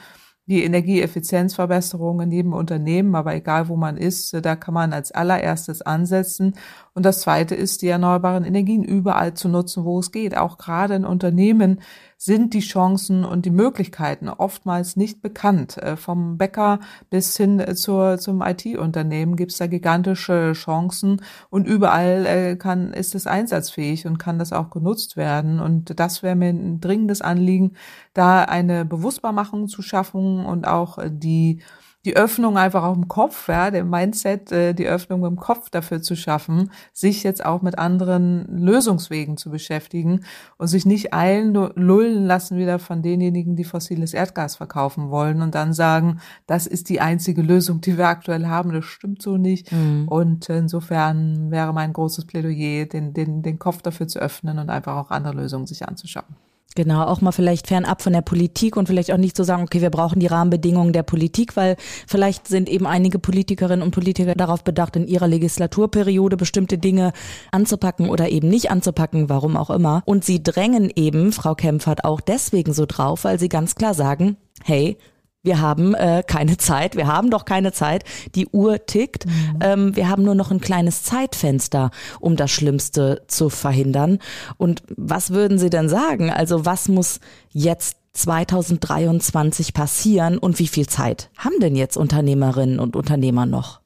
die 0.47 0.63
Energieeffizienzverbesserung 0.63 2.21
in 2.21 2.31
jedem 2.31 2.53
Unternehmen, 2.53 3.15
aber 3.17 3.35
egal 3.35 3.69
wo 3.69 3.77
man 3.77 3.97
ist, 3.97 4.33
da 4.45 4.55
kann 4.55 4.75
man 4.75 4.93
als 4.93 5.11
allererstes 5.11 5.83
ansetzen. 5.83 6.55
Und 6.97 7.05
das 7.05 7.21
zweite 7.21 7.55
ist, 7.55 7.83
die 7.83 7.89
erneuerbaren 7.89 8.43
Energien 8.43 8.83
überall 8.83 9.35
zu 9.35 9.51
nutzen, 9.51 9.85
wo 9.85 9.99
es 9.99 10.13
geht. 10.13 10.35
Auch 10.35 10.57
gerade 10.57 10.95
in 10.95 11.05
Unternehmen 11.05 11.83
sind 12.17 12.55
die 12.55 12.61
Chancen 12.61 13.23
und 13.27 13.45
die 13.45 13.51
Möglichkeiten 13.51 14.31
oftmals 14.31 14.97
nicht 14.97 15.21
bekannt. 15.21 15.77
Äh, 15.77 15.99
vom 15.99 16.39
Bäcker 16.39 16.81
bis 17.11 17.37
hin 17.37 17.63
zur, 17.77 18.17
zum 18.17 18.41
IT-Unternehmen 18.41 19.37
gibt 19.37 19.53
es 19.53 19.59
da 19.59 19.67
gigantische 19.67 20.53
Chancen 20.55 21.21
und 21.51 21.67
überall 21.67 22.25
äh, 22.25 22.57
kann, 22.57 22.95
ist 22.95 23.15
es 23.15 23.27
einsatzfähig 23.27 24.07
und 24.07 24.17
kann 24.17 24.39
das 24.39 24.55
auch 24.55 24.71
genutzt 24.71 25.19
werden. 25.19 25.61
Und 25.61 26.01
das 26.01 26.23
wäre 26.23 26.35
mir 26.35 26.49
ein 26.49 26.81
dringendes 26.81 27.21
Anliegen, 27.21 27.73
da 28.15 28.45
eine 28.45 28.87
Bewusstbarmachung 28.87 29.69
zu 29.69 29.83
schaffen 29.83 30.47
und 30.47 30.67
auch 30.67 30.97
die 31.07 31.61
die 32.07 32.17
Öffnung 32.17 32.57
einfach 32.57 32.85
auch 32.85 32.95
im 32.95 33.09
Kopf, 33.09 33.49
ja, 33.49 33.71
dem 33.73 33.91
Mindset, 33.91 34.53
äh, 34.53 34.73
die 34.75 34.87
Öffnung 34.87 35.25
im 35.27 35.35
Kopf 35.37 35.71
dafür 35.71 36.01
zu 36.01 36.15
schaffen, 36.15 36.71
sich 36.93 37.25
jetzt 37.25 37.45
auch 37.45 37.63
mit 37.63 37.79
anderen 37.79 38.47
Lösungswegen 38.47 39.37
zu 39.37 39.51
beschäftigen 39.51 40.21
und 40.57 40.69
sich 40.69 40.87
nicht 40.87 41.13
eilen 41.13 41.53
lullen 41.53 42.25
lassen 42.25 42.59
wieder 42.59 42.79
von 42.79 43.03
denjenigen, 43.03 43.57
die 43.57 43.65
fossiles 43.65 44.15
Erdgas 44.15 44.55
verkaufen 44.55 45.11
wollen 45.11 45.43
und 45.43 45.57
dann 45.57 45.73
sagen, 45.73 46.21
das 46.47 46.69
ist 46.69 46.89
die 46.89 47.01
einzige 47.01 47.43
Lösung, 47.43 47.81
die 47.81 47.99
wir 47.99 48.07
aktuell 48.07 48.47
haben. 48.47 48.73
Das 48.73 48.85
stimmt 48.85 49.21
so 49.21 49.37
nicht. 49.37 49.73
Mhm. 49.73 50.07
Und 50.07 50.49
insofern 50.49 51.51
wäre 51.51 51.75
mein 51.75 51.93
großes 51.93 52.27
Plädoyer, 52.27 52.87
den, 52.87 53.15
den, 53.15 53.43
den 53.43 53.59
Kopf 53.59 53.83
dafür 53.83 54.07
zu 54.07 54.21
öffnen 54.21 54.61
und 54.61 54.71
einfach 54.71 54.97
auch 54.97 55.11
andere 55.11 55.35
Lösungen 55.35 55.67
sich 55.67 55.89
anzuschauen. 55.89 56.46
Genau, 56.75 57.05
auch 57.05 57.23
mal 57.23 57.33
vielleicht 57.33 57.69
fernab 57.69 58.03
von 58.03 58.13
der 58.13 58.21
Politik 58.21 58.77
und 58.77 58.87
vielleicht 58.87 59.11
auch 59.11 59.17
nicht 59.17 59.35
zu 59.35 59.45
so 59.45 59.47
sagen, 59.47 59.63
okay, 59.63 59.81
wir 59.81 59.89
brauchen 59.89 60.21
die 60.21 60.27
Rahmenbedingungen 60.27 60.93
der 60.93 61.05
Politik, 61.05 61.57
weil 61.57 61.77
vielleicht 62.07 62.49
sind 62.49 62.69
eben 62.69 62.87
einige 62.87 63.19
Politikerinnen 63.19 63.83
und 63.83 63.93
Politiker 63.93 64.35
darauf 64.35 64.63
bedacht, 64.63 64.95
in 64.95 65.07
ihrer 65.07 65.27
Legislaturperiode 65.27 66.37
bestimmte 66.37 66.77
Dinge 66.77 67.15
anzupacken 67.51 68.11
oder 68.11 68.29
eben 68.29 68.49
nicht 68.49 68.71
anzupacken, 68.71 69.31
warum 69.31 69.57
auch 69.57 69.71
immer. 69.71 70.03
Und 70.05 70.27
sie 70.27 70.43
drängen 70.43 70.93
eben, 70.95 71.33
Frau 71.33 71.55
Kempfert, 71.55 72.05
auch 72.05 72.21
deswegen 72.21 72.75
so 72.75 72.85
drauf, 72.85 73.25
weil 73.25 73.39
sie 73.39 73.49
ganz 73.49 73.75
klar 73.75 73.95
sagen, 73.95 74.37
hey, 74.63 74.99
wir 75.47 75.61
haben 75.61 75.95
äh, 75.95 76.23
keine 76.27 76.59
Zeit, 76.59 76.97
wir 76.97 77.07
haben 77.07 77.31
doch 77.31 77.45
keine 77.45 77.73
Zeit, 77.73 78.05
die 78.35 78.49
Uhr 78.49 78.85
tickt, 78.85 79.27
mhm. 79.27 79.59
ähm, 79.61 79.97
wir 79.97 80.09
haben 80.09 80.23
nur 80.23 80.35
noch 80.35 80.51
ein 80.51 80.61
kleines 80.61 81.03
Zeitfenster, 81.05 81.91
um 82.21 82.37
das 82.37 82.51
Schlimmste 82.51 83.23
zu 83.29 83.49
verhindern. 83.49 84.19
Und 84.59 84.83
was 84.97 85.31
würden 85.31 85.59
Sie 85.59 85.71
denn 85.71 85.89
sagen? 85.89 86.31
Also 86.31 86.67
was 86.67 86.89
muss 86.89 87.21
jetzt 87.51 87.97
2023 88.13 89.73
passieren 89.73 90.39
und 90.39 90.59
wie 90.59 90.67
viel 90.67 90.87
Zeit 90.87 91.31
haben 91.37 91.61
denn 91.61 91.77
jetzt 91.77 91.97
Unternehmerinnen 91.97 92.81
und 92.81 92.97
Unternehmer 92.97 93.47
noch? 93.47 93.81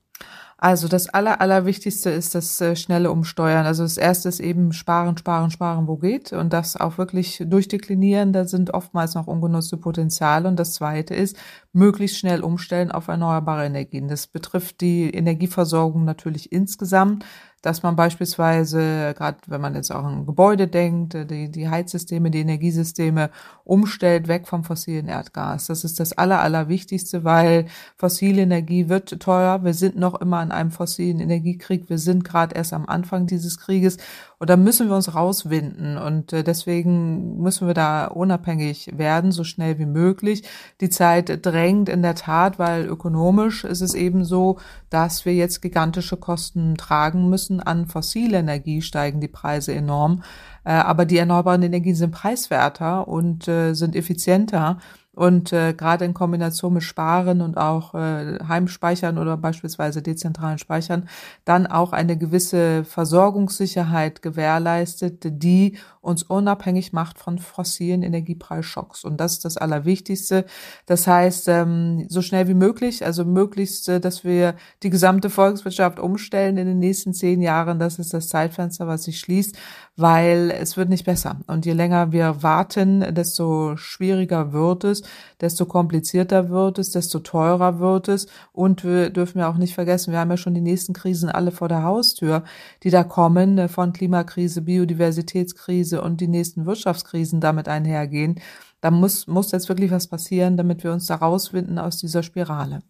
Also 0.63 0.89
das 0.89 1.09
Aller, 1.09 1.41
Allerwichtigste 1.41 2.11
ist 2.11 2.35
das 2.35 2.61
äh, 2.61 2.77
schnelle 2.77 3.11
Umsteuern. 3.11 3.65
Also 3.65 3.83
das 3.83 3.97
erste 3.97 4.29
ist 4.29 4.41
eben 4.41 4.75
sparen, 4.75 5.17
sparen, 5.17 5.51
sparen, 5.51 5.89
wo 5.89 5.97
geht 5.97 6.35
und 6.35 6.53
das 6.53 6.77
auch 6.77 6.99
wirklich 6.99 7.43
durchdeklinieren. 7.47 8.35
Da 8.35 8.45
sind 8.45 8.75
oftmals 8.75 9.15
noch 9.15 9.27
ungenutzte 9.27 9.79
Potenziale. 9.79 10.47
Und 10.47 10.61
das 10.61 10.75
zweite 10.75 11.15
ist 11.15 11.35
möglichst 11.73 12.19
schnell 12.19 12.43
umstellen 12.43 12.93
auf 12.93 13.09
erneuerbare 13.09 13.65
Energien. 13.65 14.09
Das 14.09 14.27
betrifft 14.27 14.83
die 14.83 15.09
Energieversorgung 15.09 16.05
natürlich 16.05 16.53
insgesamt 16.53 17.25
dass 17.63 17.83
man 17.83 17.95
beispielsweise, 17.95 19.15
gerade 19.17 19.39
wenn 19.47 19.61
man 19.61 19.75
jetzt 19.75 19.91
auch 19.91 20.05
an 20.05 20.25
Gebäude 20.25 20.67
denkt, 20.67 21.15
die, 21.31 21.51
die 21.51 21.69
Heizsysteme, 21.69 22.31
die 22.31 22.41
Energiesysteme 22.41 23.31
umstellt, 23.65 24.29
weg 24.29 24.49
vom 24.49 24.65
fossilen 24.65 25.09
Erdgas. 25.09 25.67
Das 25.67 25.85
ist 25.85 26.01
das 26.01 26.13
Aller, 26.13 26.41
Allerwichtigste, 26.41 27.23
weil 27.25 27.67
fossile 27.97 28.43
Energie 28.43 28.89
wird 28.89 29.21
teuer. 29.21 29.63
Wir 29.63 29.75
sind 29.75 29.97
noch 29.97 30.21
immer 30.21 30.43
in 30.43 30.53
einem 30.53 30.71
fossilen 30.71 31.21
Energiekrieg. 31.21 31.91
Wir 31.91 31.99
sind 31.99 32.25
gerade 32.25 32.55
erst 32.55 32.73
am 32.73 32.87
Anfang 32.87 33.27
dieses 33.27 33.59
Krieges 33.59 33.99
und 34.41 34.49
da 34.49 34.57
müssen 34.57 34.89
wir 34.89 34.97
uns 34.97 35.15
rauswinden. 35.15 35.99
Und 35.99 36.33
äh, 36.33 36.43
deswegen 36.43 37.43
müssen 37.43 37.67
wir 37.67 37.75
da 37.75 38.07
unabhängig 38.07 38.91
werden, 38.97 39.33
so 39.33 39.45
schnell 39.45 39.79
wie 39.79 39.85
möglich. 39.85 40.45
Die 40.81 40.89
Zeit 40.89 41.45
drängt 41.45 41.91
in 41.91 42.01
der 42.01 42.15
Tat, 42.15 42.59
weil 42.59 42.87
ökonomisch 42.87 43.65
ist 43.65 43.83
es 43.83 43.93
eben 43.93 44.25
so, 44.25 44.59
dass 44.89 45.27
wir 45.27 45.35
jetzt 45.35 45.61
gigantische 45.61 46.17
Kosten 46.17 46.77
tragen 46.79 47.29
müssen. 47.29 47.61
An 47.61 47.87
fossile 47.87 48.39
Energie 48.39 48.81
steigen 48.81 49.21
die 49.21 49.29
Preise 49.29 49.75
enorm. 49.75 50.23
aber 50.65 51.05
die 51.05 51.19
erneuerbaren 51.19 51.63
Energien 51.63 51.95
sind 51.95 52.11
preiswerter 52.11 53.09
und 53.09 53.45
sind 53.45 53.97
effizienter 53.97 54.79
und 55.21 55.53
äh, 55.53 55.75
gerade 55.75 56.07
in 56.07 56.15
Kombination 56.15 56.73
mit 56.73 56.83
Sparen 56.83 57.43
und 57.43 57.59
auch 57.59 57.95
äh, 57.95 58.39
Heimspeichern 58.49 59.19
oder 59.19 59.37
beispielsweise 59.37 60.01
dezentralen 60.01 60.57
Speichern 60.57 61.11
dann 61.45 61.67
auch 61.67 61.93
eine 61.93 62.17
gewisse 62.17 62.85
Versorgungssicherheit 62.85 64.23
gewährleistet, 64.23 65.19
die 65.25 65.77
uns 66.01 66.23
unabhängig 66.23 66.95
macht 66.95 67.19
von 67.19 67.39
fossilen 67.39 68.03
Energiepreisschocks. 68.03 69.05
Und 69.05 69.19
das 69.21 69.33
ist 69.33 69.45
das 69.45 69.59
Allerwichtigste. 69.59 70.47
Das 70.87 71.07
heißt, 71.07 71.49
ähm, 71.49 72.07
so 72.09 72.23
schnell 72.23 72.49
wie 72.49 72.55
möglich, 72.55 73.05
also 73.05 73.27
möglichst, 73.27 73.91
äh, 73.91 74.01
dass 74.01 74.25
wir 74.25 74.55
die 74.83 74.89
gesamte 74.89 75.29
Volkswirtschaft 75.29 76.01
umstellen 76.01 76.57
in 76.57 76.67
den 76.67 76.79
nächsten 76.79 77.13
zehn 77.13 77.43
Jahren. 77.43 77.79
Das 77.79 77.99
ist 77.99 78.15
das 78.15 78.29
Zeitfenster, 78.29 78.87
was 78.87 79.05
sich 79.05 79.21
schließt, 79.21 79.55
weil 80.01 80.51
es 80.51 80.77
wird 80.77 80.89
nicht 80.89 81.05
besser. 81.05 81.41
Und 81.47 81.67
je 81.67 81.73
länger 81.73 82.13
wir 82.13 82.43
warten, 82.43 83.05
desto 83.15 83.77
schwieriger 83.77 84.53
wird 84.53 84.85
es, 84.85 85.03
desto 85.41 85.67
komplizierter 85.67 86.49
wird 86.49 86.79
es, 86.79 86.91
desto 86.91 87.19
teurer 87.19 87.81
wird 87.81 88.09
es. 88.09 88.27
Und 88.53 88.83
wir 88.85 89.11
dürfen 89.11 89.41
ja 89.41 89.51
auch 89.51 89.57
nicht 89.57 89.75
vergessen, 89.75 90.13
wir 90.13 90.21
haben 90.21 90.31
ja 90.31 90.37
schon 90.37 90.55
die 90.55 90.61
nächsten 90.61 90.95
Krisen 90.95 91.29
alle 91.29 91.51
vor 91.51 91.69
der 91.69 91.83
Haustür, 91.83 92.45
die 92.83 92.91
da 92.91 93.05
kommen, 93.05 93.59
äh, 93.59 93.69
von 93.69 93.93
Klimakrise, 93.93 94.63
Biodiversitätskrise 94.63 96.03
und 96.03 96.21
die 96.21 96.29
nächsten 96.29 96.67
Wirtschaftskrisen 96.67 97.41
damit 97.41 97.69
einhergehen. 97.69 98.41
Da 98.81 98.91
muss, 98.91 99.27
muss 99.27 99.53
jetzt 99.53 99.69
wirklich 99.69 99.91
was 99.91 100.09
passieren, 100.09 100.57
damit 100.57 100.83
wir 100.85 100.93
uns 100.93 101.07
da 101.07 101.17
rauswinden 101.17 101.79
aus 101.79 101.99
dieser 101.99 102.23
Spirale. 102.23 102.81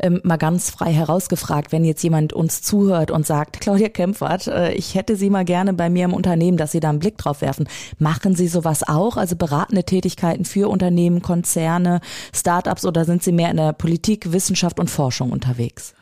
Ähm, 0.00 0.20
mal 0.24 0.36
ganz 0.36 0.70
frei 0.70 0.92
herausgefragt, 0.92 1.72
wenn 1.72 1.84
jetzt 1.84 2.02
jemand 2.02 2.32
uns 2.32 2.62
zuhört 2.62 3.10
und 3.10 3.26
sagt, 3.26 3.60
Claudia 3.60 3.88
Kempfert, 3.88 4.46
äh, 4.46 4.72
ich 4.72 4.94
hätte 4.94 5.16
Sie 5.16 5.30
mal 5.30 5.44
gerne 5.44 5.72
bei 5.72 5.90
mir 5.90 6.04
im 6.04 6.14
Unternehmen, 6.14 6.56
dass 6.56 6.72
Sie 6.72 6.80
da 6.80 6.90
einen 6.90 6.98
Blick 6.98 7.18
drauf 7.18 7.40
werfen. 7.40 7.68
Machen 7.98 8.34
Sie 8.34 8.48
sowas 8.48 8.86
auch? 8.86 9.16
Also 9.16 9.36
beratende 9.36 9.84
Tätigkeiten 9.84 10.44
für 10.44 10.68
Unternehmen, 10.68 11.22
Konzerne, 11.22 12.00
Startups 12.34 12.84
oder 12.84 13.04
sind 13.04 13.22
Sie 13.22 13.32
mehr 13.32 13.50
in 13.50 13.56
der 13.56 13.72
Politik, 13.72 14.32
Wissenschaft 14.32 14.80
und 14.80 14.90
Forschung 14.90 15.32
unterwegs? 15.32 15.94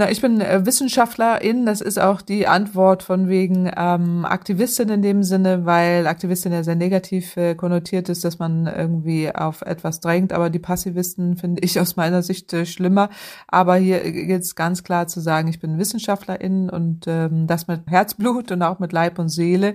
Na, 0.00 0.08
ich 0.08 0.20
bin 0.20 0.40
äh, 0.40 0.64
Wissenschaftlerin. 0.64 1.66
Das 1.66 1.80
ist 1.80 1.98
auch 1.98 2.22
die 2.22 2.46
Antwort 2.46 3.02
von 3.02 3.28
wegen 3.28 3.68
ähm, 3.76 4.24
Aktivistin 4.24 4.90
in 4.90 5.02
dem 5.02 5.24
Sinne, 5.24 5.66
weil 5.66 6.06
Aktivistin 6.06 6.52
ja 6.52 6.62
sehr 6.62 6.76
negativ 6.76 7.36
äh, 7.36 7.56
konnotiert 7.56 8.08
ist, 8.08 8.24
dass 8.24 8.38
man 8.38 8.68
irgendwie 8.68 9.34
auf 9.34 9.62
etwas 9.62 9.98
drängt. 9.98 10.32
Aber 10.32 10.50
die 10.50 10.60
Passivisten 10.60 11.36
finde 11.36 11.62
ich 11.64 11.80
aus 11.80 11.96
meiner 11.96 12.22
Sicht 12.22 12.52
äh, 12.52 12.64
schlimmer. 12.64 13.10
Aber 13.48 13.74
hier 13.74 13.98
geht 14.12 14.42
es 14.42 14.54
ganz 14.54 14.84
klar 14.84 15.08
zu 15.08 15.18
sagen, 15.18 15.48
ich 15.48 15.58
bin 15.58 15.78
Wissenschaftlerin 15.78 16.70
und 16.70 17.06
ähm, 17.08 17.48
das 17.48 17.66
mit 17.66 17.80
Herzblut 17.88 18.52
und 18.52 18.62
auch 18.62 18.78
mit 18.78 18.92
Leib 18.92 19.18
und 19.18 19.30
Seele 19.30 19.74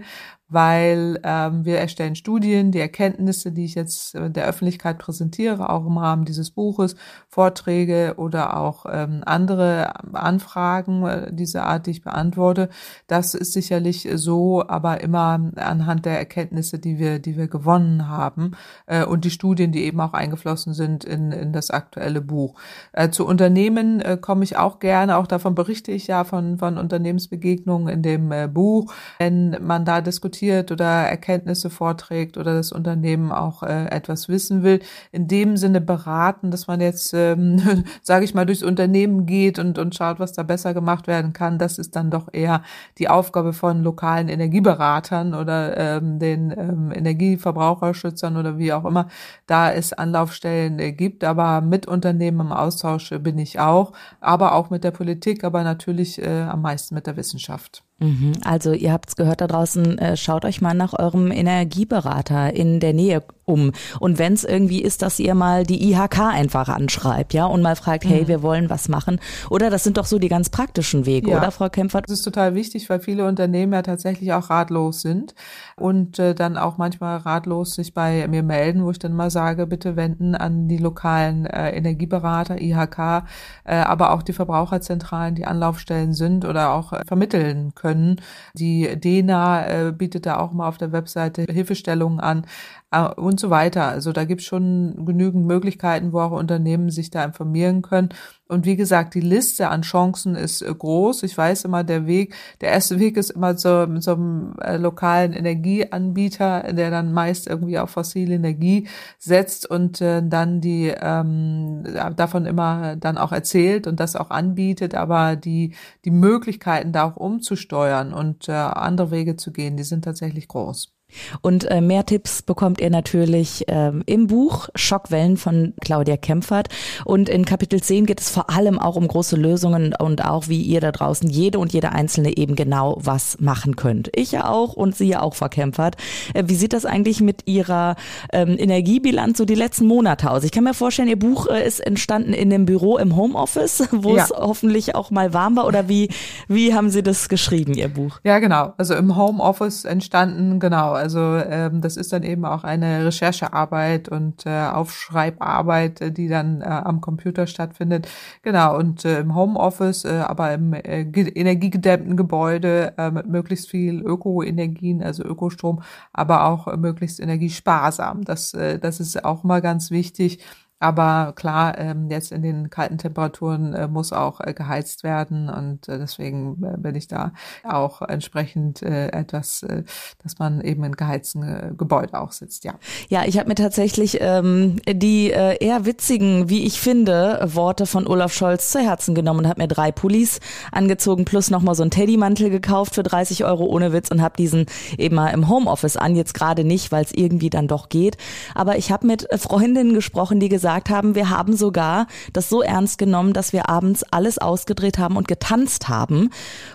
weil 0.54 1.20
ähm, 1.24 1.66
wir 1.66 1.80
erstellen 1.80 2.16
Studien, 2.16 2.72
die 2.72 2.80
Erkenntnisse, 2.80 3.52
die 3.52 3.66
ich 3.66 3.76
jetzt 3.76 4.16
äh, 4.16 4.30
der 4.30 4.46
Öffentlichkeit 4.46 5.00
präsentiere, 5.00 5.70
auch 5.70 5.86
im 5.86 5.98
Rahmen 5.98 6.26
dieses 6.26 6.52
Buches, 6.52 6.96
Vorträge 7.28 8.14
oder 8.18 8.58
auch 8.58 8.86
ähm, 8.90 9.24
andere 9.26 9.94
Anfragen 10.14 11.06
äh, 11.06 11.34
dieser 11.34 11.66
Art, 11.66 11.88
die 11.88 11.92
ich 11.92 12.04
beantworte. 12.04 12.70
Das 13.08 13.34
ist 13.34 13.54
sicherlich 13.54 14.08
so, 14.14 14.64
aber 14.68 15.02
immer 15.02 15.52
anhand 15.56 16.06
der 16.06 16.20
Erkenntnisse, 16.20 16.78
die 16.78 17.00
wir, 17.00 17.18
die 17.18 17.36
wir 17.36 17.48
gewonnen 17.48 18.08
haben 18.08 18.52
äh, 18.86 19.04
und 19.04 19.26
die 19.26 19.32
Studien, 19.32 19.72
die 19.72 19.84
eben 19.84 20.00
auch 20.00 20.14
eingeflossen 20.14 20.74
sind 20.76 21.04
in, 21.04 21.32
in 21.32 21.54
das 21.54 21.72
aktuelle 21.72 22.22
Buch. 22.22 22.60
Äh, 22.92 23.10
zu 23.10 23.26
Unternehmen 23.26 24.00
äh, 24.02 24.18
komme 24.22 24.44
ich 24.44 24.58
auch 24.58 24.78
gerne, 24.80 25.18
auch 25.18 25.28
davon 25.28 25.56
berichte 25.56 25.92
ich 25.92 26.06
ja 26.06 26.24
von, 26.24 26.60
von 26.60 26.78
Unternehmensbegegnungen 26.78 27.88
in 27.88 28.04
dem 28.04 28.32
äh, 28.32 28.48
Buch, 28.48 28.94
wenn 29.18 29.58
man 29.62 29.86
da 29.86 30.02
diskutiert, 30.02 30.43
diskutiert 30.44 30.72
oder 30.72 30.86
Erkenntnisse 30.86 31.70
vorträgt 31.70 32.38
oder 32.38 32.54
das 32.54 32.72
Unternehmen 32.72 33.32
auch 33.32 33.64
äh, 33.64 33.86
etwas 33.88 34.28
wissen 34.28 34.64
will, 34.64 34.80
in 35.12 35.28
dem 35.28 35.58
Sinne 35.58 35.82
beraten, 35.82 36.52
dass 36.52 36.68
man 36.68 36.82
jetzt, 36.82 37.14
ähm, 37.14 37.86
sage 38.02 38.26
ich 38.26 38.34
mal, 38.34 38.46
durchs 38.46 38.64
Unternehmen 38.64 39.26
geht 39.26 39.60
und, 39.60 39.78
und 39.78 39.96
schaut, 39.96 40.20
was 40.20 40.34
da 40.34 40.44
besser 40.44 40.74
gemacht 40.74 41.08
werden 41.08 41.34
kann, 41.34 41.58
das 41.58 41.78
ist 41.78 41.96
dann 41.96 42.12
doch 42.12 42.28
eher 42.34 42.64
die 42.98 43.10
Aufgabe 43.10 43.54
von 43.54 43.84
lokalen 43.84 44.28
Energieberatern 44.28 45.34
oder 45.34 45.78
ähm, 45.78 46.20
den 46.20 46.52
ähm, 46.52 46.92
Energieverbraucherschützern 46.94 48.38
oder 48.38 48.58
wie 48.58 48.74
auch 48.74 48.86
immer, 48.86 49.08
da 49.48 49.72
es 49.72 49.94
Anlaufstellen 49.94 50.80
äh, 50.80 50.92
gibt. 50.92 51.24
Aber 51.24 51.62
mit 51.62 51.88
Unternehmen 51.88 52.42
im 52.42 52.52
Austausch 52.52 53.10
bin 53.20 53.38
ich 53.38 53.60
auch, 53.60 53.94
aber 54.20 54.56
auch 54.56 54.70
mit 54.70 54.84
der 54.84 54.92
Politik, 54.92 55.44
aber 55.44 55.64
natürlich 55.64 56.22
äh, 56.22 56.42
am 56.44 56.62
meisten 56.62 56.96
mit 56.96 57.08
der 57.08 57.18
Wissenschaft. 57.18 57.84
Mhm. 58.04 58.34
Also 58.44 58.74
ihr 58.74 58.92
habt 58.92 59.10
es 59.10 59.16
gehört 59.16 59.40
da 59.40 59.48
draußen, 59.48 59.98
äh, 59.98 60.18
schaut 60.18 60.44
euch 60.44 60.60
mal 60.60 60.74
nach 60.74 60.94
eurem 60.94 61.32
Energieberater 61.32 62.54
in 62.54 62.82
der 62.82 62.92
Nähe 62.92 63.24
um. 63.46 63.72
Und 64.00 64.20
wenn 64.20 64.34
es 64.34 64.44
irgendwie 64.44 64.82
ist, 64.82 65.02
dass 65.02 65.20
ihr 65.20 65.36
mal 65.36 65.64
die 65.64 65.92
IHK 65.92 66.20
einfach 66.20 66.70
anschreibt, 66.70 67.34
ja, 67.34 67.46
und 67.46 67.62
mal 67.62 67.76
fragt, 67.76 68.06
hey, 68.06 68.24
mhm. 68.24 68.28
wir 68.28 68.42
wollen 68.42 68.70
was 68.70 68.90
machen. 68.90 69.20
Oder 69.50 69.70
das 69.70 69.84
sind 69.84 69.98
doch 69.98 70.06
so 70.06 70.20
die 70.20 70.30
ganz 70.30 70.50
praktischen 70.50 71.06
Wege, 71.06 71.32
ja. 71.32 71.38
oder 71.38 71.52
Frau 71.52 71.70
Kämpfer? 71.70 72.02
Das 72.02 72.12
ist 72.12 72.24
total 72.24 72.56
wichtig, 72.56 72.90
weil 72.90 73.00
viele 73.00 73.26
Unternehmen 73.26 73.74
ja 73.74 73.82
tatsächlich 73.82 74.34
auch 74.34 74.50
ratlos 74.50 75.02
sind 75.02 75.36
und 75.76 76.20
äh, 76.20 76.36
dann 76.36 76.58
auch 76.58 76.78
manchmal 76.78 77.18
ratlos 77.18 77.74
sich 77.76 77.94
bei 77.94 78.28
mir 78.28 78.44
melden, 78.44 78.84
wo 78.84 78.92
ich 78.92 79.00
dann 79.00 79.14
mal 79.14 79.30
sage, 79.30 79.68
bitte 79.68 79.96
wenden 79.96 80.36
an 80.36 80.68
die 80.68 80.78
lokalen 80.78 81.46
äh, 81.46 81.72
Energieberater, 81.72 82.62
IHK, 82.62 83.24
äh, 83.66 83.76
aber 83.76 84.12
auch 84.12 84.24
die 84.24 84.34
Verbraucherzentralen, 84.34 85.36
die 85.36 85.46
Anlaufstellen 85.46 86.14
sind 86.14 86.46
oder 86.46 86.74
auch 86.74 86.94
äh, 86.94 87.02
vermitteln 87.06 87.74
können. 87.76 88.22
Die 88.54 89.00
DENA 89.00 89.66
äh, 89.66 89.92
bietet 89.92 90.26
da 90.26 90.38
auch 90.38 90.52
mal 90.52 90.68
auf 90.68 90.78
der 90.78 90.92
Webseite 90.92 91.46
Hilfestellungen 91.50 92.20
an 92.20 92.46
äh, 92.94 93.10
und 93.34 93.40
so 93.40 93.50
weiter. 93.50 93.88
Also 93.88 94.12
da 94.12 94.26
gibt 94.26 94.42
es 94.42 94.48
schon 94.48 95.06
genügend 95.08 95.48
Möglichkeiten, 95.48 96.14
wo 96.14 96.20
auch 96.20 96.32
Unternehmen 96.32 96.92
sich 96.92 97.10
da 97.10 97.24
informieren 97.24 97.82
können. 97.82 98.10
Und 98.48 98.68
wie 98.68 98.76
gesagt, 98.76 99.16
die 99.16 99.22
Liste 99.22 99.70
an 99.70 99.82
Chancen 99.82 100.36
ist 100.36 100.62
äh, 100.62 100.72
groß. 100.72 101.24
Ich 101.24 101.36
weiß 101.36 101.66
immer, 101.66 101.84
der 101.84 102.06
Weg, 102.06 102.36
der 102.62 102.70
erste 102.70 103.00
Weg 103.00 103.18
ist 103.18 103.32
immer 103.32 103.58
so 103.58 103.88
mit 103.88 104.04
so 104.04 104.14
einem 104.14 104.54
äh, 104.62 104.78
lokalen 104.78 105.34
Energieanbieter, 105.34 106.74
der 106.74 106.92
dann 106.92 107.12
meist 107.12 107.48
irgendwie 107.48 107.80
auf 107.80 107.90
fossile 107.90 108.36
Energie 108.36 108.88
setzt 109.18 109.68
und 109.68 110.00
äh, 110.00 110.22
dann 110.24 110.62
die 110.62 110.94
ähm, 110.96 111.84
davon 112.16 112.46
immer 112.46 112.96
dann 112.98 113.18
auch 113.18 113.32
erzählt 113.32 113.88
und 113.88 114.00
das 114.00 114.16
auch 114.16 114.30
anbietet. 114.30 114.94
Aber 114.94 115.36
die 115.36 115.74
die 116.06 116.12
Möglichkeiten 116.12 116.92
da 116.92 117.06
auch 117.06 117.18
umzusteuern 117.18 118.14
und 118.14 118.48
äh, 118.48 118.52
andere 118.52 119.10
Wege 119.10 119.38
zu 119.38 119.52
gehen, 119.52 119.76
die 119.76 119.84
sind 119.84 120.06
tatsächlich 120.06 120.48
groß. 120.48 120.94
Und 121.42 121.70
äh, 121.70 121.82
mehr 121.82 122.06
Tipps 122.06 122.42
bekommt 122.42 122.80
ihr 122.82 122.90
natürlich 122.90 123.66
ähm, 123.68 124.04
im 124.06 124.28
Buch 124.28 124.70
Schockwellen 124.76 125.38
von 125.38 125.74
Claudia 125.82 126.18
Kempfert. 126.18 126.70
Und 127.06 127.30
in 127.30 127.46
Kapitel 127.46 127.82
10 127.82 128.06
geht 128.06 128.22
es 128.22 128.30
vor 128.30 128.50
allem 128.50 128.80
auch 128.80 128.96
um 128.96 129.08
große 129.08 129.36
Lösungen 129.36 129.94
und 129.98 130.26
auch, 130.26 130.48
wie 130.48 130.62
ihr 130.62 130.82
da 130.82 130.92
draußen 130.92 131.30
jede 131.30 131.60
und 131.60 131.74
jede 131.74 131.92
Einzelne 131.92 132.38
eben 132.38 132.56
genau 132.56 132.98
was 133.00 133.40
machen 133.40 133.76
könnt. 133.76 134.10
Ich 134.16 134.32
ja 134.32 134.48
auch 134.48 134.74
und 134.74 134.96
sie 134.96 135.08
ja 135.08 135.22
auch, 135.22 135.36
Frau 135.36 135.50
Kempfert. 135.50 135.96
Äh, 136.34 136.44
wie 136.48 136.56
sieht 136.56 136.74
das 136.74 136.86
eigentlich 136.86 137.22
mit 137.22 137.48
Ihrer 137.48 137.96
ähm, 138.32 138.56
Energiebilanz 138.58 139.38
so 139.38 139.46
die 139.46 139.56
letzten 139.56 139.86
Monate 139.86 140.32
aus? 140.32 140.44
Ich 140.44 140.52
kann 140.52 140.64
mir 140.64 140.74
vorstellen, 140.74 141.08
Ihr 141.08 141.20
Buch 141.20 141.48
äh, 141.48 141.66
ist 141.66 141.80
entstanden 141.80 142.34
in 142.34 142.50
dem 142.50 142.66
Büro 142.66 142.98
im 142.98 143.16
Homeoffice, 143.16 143.88
wo 143.92 144.16
ja. 144.16 144.24
es 144.24 144.32
hoffentlich 144.32 144.96
auch 144.96 145.12
mal 145.12 145.34
warm 145.34 145.56
war. 145.56 145.68
Oder 145.68 145.88
wie, 145.88 146.10
wie 146.48 146.74
haben 146.74 146.90
Sie 146.90 147.04
das 147.04 147.30
geschrieben, 147.30 147.74
Ihr 147.74 147.90
Buch? 147.90 148.20
Ja, 148.24 148.40
genau. 148.40 148.74
Also 148.78 148.96
im 148.96 149.16
Homeoffice 149.16 149.86
entstanden, 149.86 150.60
genau 150.60 150.94
also 151.04 151.20
ähm, 151.36 151.82
das 151.82 151.98
ist 151.98 152.14
dann 152.14 152.24
eben 152.24 152.46
auch 152.46 152.64
eine 152.64 153.06
Recherchearbeit 153.06 154.08
und 154.08 154.46
äh, 154.46 154.68
Aufschreibarbeit, 154.68 156.00
äh, 156.00 156.12
die 156.14 156.30
dann 156.30 156.62
äh, 156.62 156.66
am 156.66 157.02
Computer 157.02 157.46
stattfindet. 157.46 158.08
Genau, 158.42 158.78
und 158.78 159.04
äh, 159.04 159.20
im 159.20 159.36
Homeoffice, 159.36 160.06
äh, 160.06 160.24
aber 160.26 160.54
im 160.54 160.74
äh, 160.74 161.02
energiegedämmten 161.02 162.16
Gebäude 162.16 162.94
äh, 162.98 163.12
mit 163.12 163.28
möglichst 163.28 163.70
viel 163.70 164.02
Ökoenergien, 164.02 165.04
also 165.04 165.24
Ökostrom, 165.24 165.84
aber 166.14 166.46
auch 166.46 166.68
äh, 166.70 166.78
möglichst 166.78 167.20
energiesparsam. 167.20 168.24
Das, 168.24 168.54
äh, 168.54 168.80
das 168.80 169.02
ist 169.02 169.26
auch 169.26 169.44
mal 169.44 169.62
ganz 169.62 169.92
wichtig 169.92 170.40
aber 170.84 171.32
klar, 171.34 171.78
ähm, 171.78 172.10
jetzt 172.10 172.34
in 172.34 172.42
den 172.42 172.70
kalten 172.70 172.98
Temperaturen 172.98 173.74
äh, 173.74 173.88
muss 173.88 174.12
auch 174.12 174.42
äh, 174.42 174.54
geheizt 174.54 175.04
werden 175.06 175.50
und 175.50 175.88
äh, 175.88 175.98
deswegen 175.98 176.62
äh, 176.62 176.78
bin 176.78 176.96
ich 176.96 177.08
da 177.08 177.32
auch 177.64 178.02
entsprechend 178.02 178.84
äh, 178.84 179.08
etwas, 179.08 179.64
äh, 179.64 179.84
dass 180.22 180.40
man 180.40 180.60
eben 180.60 180.84
in 180.84 180.92
geheizten 180.98 181.78
Gebäuden 181.78 182.16
auch 182.16 182.34
sitzt, 182.34 182.66
ja. 182.66 182.74
Ja, 183.08 183.24
ich 183.26 183.40
habe 183.40 183.48
mir 183.48 183.56
tatsächlich 183.56 184.18
ähm, 184.20 184.82
die 184.86 185.30
eher 185.30 185.86
witzigen, 185.86 186.50
wie 186.50 186.66
ich 186.66 186.80
finde, 186.80 187.40
Worte 187.54 187.86
von 187.86 188.06
Olaf 188.06 188.34
Scholz 188.34 188.72
zu 188.72 188.80
Herzen 188.80 189.16
genommen 189.16 189.42
und 189.42 189.48
habe 189.48 189.62
mir 189.62 189.68
drei 189.68 189.92
Pullis 189.92 190.40
angezogen 190.72 191.24
plus 191.24 191.50
nochmal 191.50 191.76
so 191.76 191.84
einen 191.84 191.92
Teddymantel 191.92 192.50
gekauft 192.50 192.96
für 192.96 193.04
30 193.04 193.46
Euro 193.46 193.66
ohne 193.66 193.94
Witz 193.94 194.12
und 194.12 194.22
habe 194.22 194.36
diesen 194.36 194.66
eben 194.98 195.16
mal 195.16 195.30
im 195.30 195.48
Homeoffice 195.48 195.96
an, 195.96 196.16
jetzt 196.16 196.34
gerade 196.34 196.64
nicht, 196.64 196.92
weil 196.92 197.04
es 197.04 197.14
irgendwie 197.14 197.50
dann 197.50 197.68
doch 197.68 197.90
geht. 197.90 198.18
Aber 198.54 198.78
ich 198.78 198.92
habe 198.92 199.08
mit 199.08 199.28
Freundinnen 199.36 199.94
gesprochen, 199.94 200.40
die 200.40 200.50
gesagt 200.50 200.73
gesagt 200.74 200.90
haben, 200.90 201.14
wir 201.14 201.30
haben 201.30 201.56
sogar 201.56 202.08
das 202.34 202.50
so 202.50 202.64
ernst 202.64 202.98
genommen, 202.98 203.34
dass 203.34 203.54
wir 203.54 203.70
abends 203.70 204.04
alles 204.10 204.40
ausgedreht 204.40 204.98
haben 204.98 205.18
und 205.18 205.28
getanzt 205.28 205.88
haben. 205.88 206.32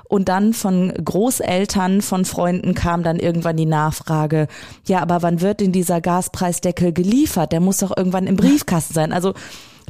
Und 0.08 0.28
dann 0.28 0.52
von 0.52 0.92
Großeltern, 0.92 2.00
von 2.00 2.24
Freunden 2.24 2.74
kam 2.74 3.02
dann 3.02 3.18
irgendwann 3.18 3.56
die 3.56 3.66
Nachfrage, 3.66 4.46
ja, 4.86 5.00
aber 5.00 5.22
wann 5.22 5.40
wird 5.40 5.60
denn 5.60 5.72
dieser 5.72 6.00
Gaspreisdeckel 6.00 6.92
geliefert? 6.92 7.50
Der 7.50 7.60
muss 7.60 7.78
doch 7.78 7.96
irgendwann 7.96 8.28
im 8.28 8.36
Briefkasten 8.36 8.94
sein. 8.94 9.12
Also 9.12 9.34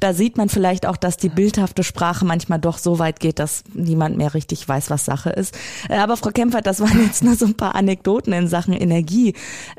da 0.00 0.14
sieht 0.14 0.36
man 0.36 0.48
vielleicht 0.48 0.86
auch, 0.86 0.96
dass 0.96 1.16
die 1.16 1.28
bildhafte 1.28 1.84
Sprache 1.84 2.24
manchmal 2.24 2.58
doch 2.58 2.78
so 2.78 2.98
weit 2.98 3.20
geht, 3.20 3.38
dass 3.38 3.64
niemand 3.72 4.16
mehr 4.16 4.34
richtig 4.34 4.68
weiß, 4.68 4.90
was 4.90 5.04
Sache 5.04 5.30
ist. 5.30 5.56
Äh, 5.88 5.96
aber 5.96 6.16
Frau 6.16 6.30
Kempfert, 6.30 6.66
das 6.66 6.80
waren 6.80 7.02
jetzt 7.04 7.22
nur 7.22 7.34
so 7.34 7.46
ein 7.46 7.56
paar 7.56 7.74
Anekdoten 7.74 8.32
in 8.32 8.48
Sachen 8.48 8.74
Energie. 8.74 9.34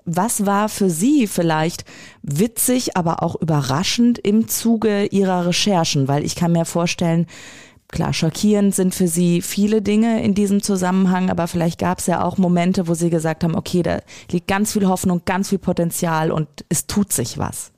Was 0.05 0.45
war 0.45 0.69
für 0.69 0.89
Sie 0.89 1.27
vielleicht 1.27 1.85
witzig, 2.21 2.97
aber 2.97 3.23
auch 3.23 3.35
überraschend 3.35 4.19
im 4.19 4.47
Zuge 4.47 5.05
Ihrer 5.05 5.47
Recherchen? 5.47 6.07
Weil 6.07 6.25
ich 6.25 6.35
kann 6.35 6.51
mir 6.51 6.65
vorstellen, 6.65 7.27
Klar, 7.91 8.13
schockierend 8.13 8.75
sind 8.75 8.93
für 8.93 9.07
Sie 9.07 9.41
viele 9.41 9.81
Dinge 9.81 10.23
in 10.23 10.35
diesem 10.35 10.61
Zusammenhang, 10.61 11.31
aber 11.31 11.47
vielleicht 11.47 11.79
gab 11.79 11.97
es 11.97 12.05
ja 12.05 12.23
auch 12.23 12.37
Momente, 12.37 12.87
wo 12.87 12.93
Sie 12.93 13.09
gesagt 13.09 13.43
haben, 13.43 13.55
okay, 13.55 13.81
da 13.81 14.01
liegt 14.29 14.47
ganz 14.47 14.73
viel 14.73 14.87
Hoffnung, 14.87 15.23
ganz 15.25 15.49
viel 15.49 15.57
Potenzial 15.57 16.31
und 16.31 16.47
es 16.69 16.85
tut 16.85 17.11
sich 17.11 17.39
was. 17.39 17.71